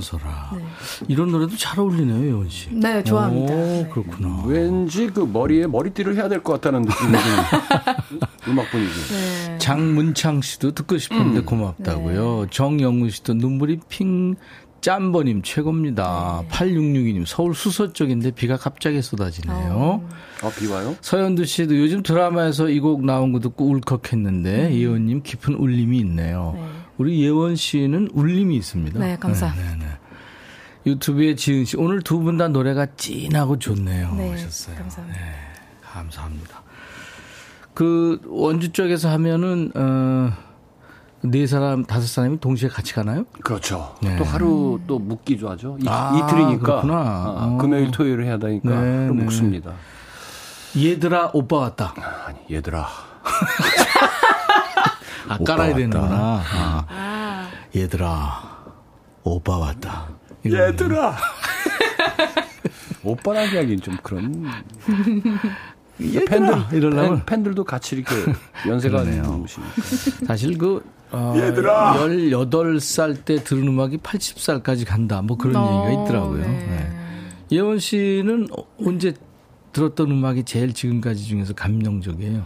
[0.04, 0.52] 푸르른 소라.
[1.08, 2.70] 이런 노래도 잘 어울리네요, 예원 씨.
[2.72, 3.54] 네, 좋아합니다.
[3.54, 3.90] 오, 네.
[3.92, 4.44] 그렇구나.
[4.46, 7.20] 왠지 그 머리에 머리띠를 해야 될 것 같다는 느낌이 드는
[8.50, 8.92] 음악 분위기.
[9.12, 9.58] 네.
[9.58, 12.48] 장문창 씨도 듣고 싶은데 고맙다고요.
[12.52, 14.36] 정영우 씨도 눈물이 핑
[14.82, 16.44] 짬버님 최고입니다.
[16.50, 20.04] 8662님 서울 수서 쪽인데 비가 갑자기 쏟아지네요.
[20.42, 20.94] 아, 비 와요?
[21.00, 26.52] 서현두 씨도 요즘 드라마에서 이 곡 나온 거 듣고 울컥했는데 예원님 깊은 울림이 있네요.
[26.58, 26.64] 네.
[27.04, 28.98] 우리 예원 씨는 울림이 있습니다.
[28.98, 29.72] 네, 감사합니다.
[29.72, 29.92] 네, 네, 네.
[30.86, 34.14] 유튜브에 지은 씨 오늘 두 분 다 노래가 찐하고 좋네요.
[34.16, 34.78] 네, 하셨어요.
[34.78, 35.20] 감사합니다.
[35.20, 35.26] 네,
[35.84, 36.64] 감사합니다.
[37.74, 40.54] 그 원주 쪽에서 하면은 어
[41.26, 43.24] 네 사람 다섯 사람이 동시에 같이 가나요?
[43.44, 43.96] 그렇죠.
[44.02, 44.18] 네.
[44.18, 45.78] 또 하루 또 묶기도 하죠.
[45.82, 46.66] 이, 아, 이틀이니까.
[46.66, 46.94] 그렇구나.
[46.96, 47.58] 아, 어.
[47.58, 49.24] 금요일, 토요일 해야 되니까 네, 하루 네.
[49.24, 49.72] 묶습니다.
[50.78, 51.94] 얘들아 오빠 왔다.
[52.28, 52.86] 아니, 얘들아.
[55.28, 55.76] 아 깔아야.
[55.76, 56.44] 되는구나.
[56.90, 57.50] 아.
[57.76, 58.64] 얘들아
[59.24, 60.10] 오빠 왔다.
[60.46, 61.16] 얘들아.
[63.04, 64.46] 오빠라고 하긴 좀 그런.
[66.02, 68.14] 얘들아 팬들, 이러려면 팬, 팬들도 같이 이렇게
[68.68, 69.04] 연세가.
[69.04, 69.72] 넘으시니까.
[70.28, 71.94] 사실 그 어, 얘들아!
[71.98, 75.22] 18살 때 들은 음악이 80살까지 간다.
[75.22, 76.42] 뭐 그런 어, 얘기가 있더라고요.
[76.42, 76.48] 네.
[76.48, 76.92] 네.
[77.52, 79.14] 예원 씨는 어- 언제
[79.74, 82.44] 들었던 음악이 제일 지금까지 중에서 감명적이에요?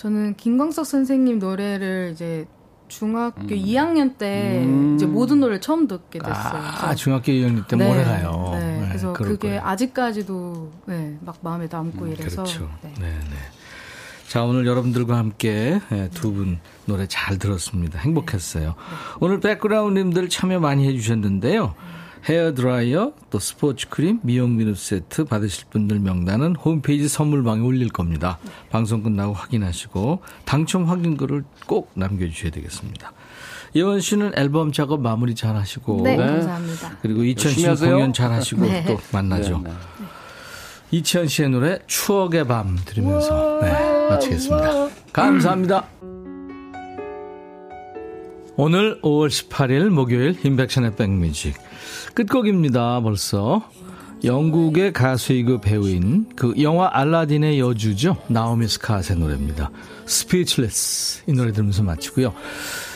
[0.00, 2.46] 저는 김광석 선생님 노래를 이제
[2.88, 3.48] 중학교 음.
[3.48, 6.62] 2학년 때 이제 모든 노래를 처음 듣게 됐어요.
[6.80, 8.48] 아, 중학교 2학년 때 네, 오래 가요.
[8.54, 9.60] 네, 그래서 그게 거예요.
[9.62, 12.70] 아직까지도 네, 막 마음에 남고 이래서 그렇죠.
[12.80, 12.94] 네.
[12.98, 13.36] 네, 네.
[14.26, 17.98] 자, 오늘 여러분들과 함께 예, 두분 노래 잘 들었습니다.
[17.98, 18.76] 행복했어요.
[19.20, 21.74] 오늘 백그라운드님들 참여 많이 해주셨는데요.
[22.28, 28.38] 헤어 드라이어, 또 스포츠 크림, 미용 비누 세트 받으실 분들 명단은 홈페이지 선물방에 올릴 겁니다.
[28.70, 33.12] 방송 끝나고 확인하시고 당첨 확인글을 꼭 남겨주셔야 되겠습니다.
[33.76, 36.98] 예원 씨는 앨범 작업 마무리 잘 하시고 네, 감사합니다.
[37.02, 37.66] 그리고 이천 씨.
[37.66, 38.84] 공연 잘 하시고 네.
[38.84, 39.58] 또 만나죠.
[39.58, 39.76] 네, 네.
[40.92, 44.88] 이치현 씨의 노래 추억의 밤 들으면서 네, 마치겠습니다.
[45.12, 45.86] 감사합니다.
[48.56, 51.54] 오늘 5월 18일 목요일 인백션의 백뮤직
[52.14, 53.00] 끝곡입니다.
[53.00, 53.62] 벌써
[54.24, 58.16] 영국의 가수이고 배우인 그 영화 알라딘의 여주죠.
[58.28, 59.70] 나오미 스카스의 노래입니다.
[60.06, 62.34] Speechless 이 노래 들으면서 마치고요.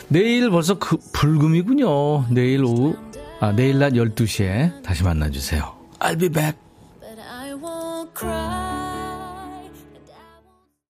[0.09, 2.29] 내일 벌써 그 불금이군요.
[2.31, 2.97] 내일 오후
[3.41, 5.75] 아 내일 낮 12시에 다시 만나주세요.
[6.01, 6.59] I'll be back.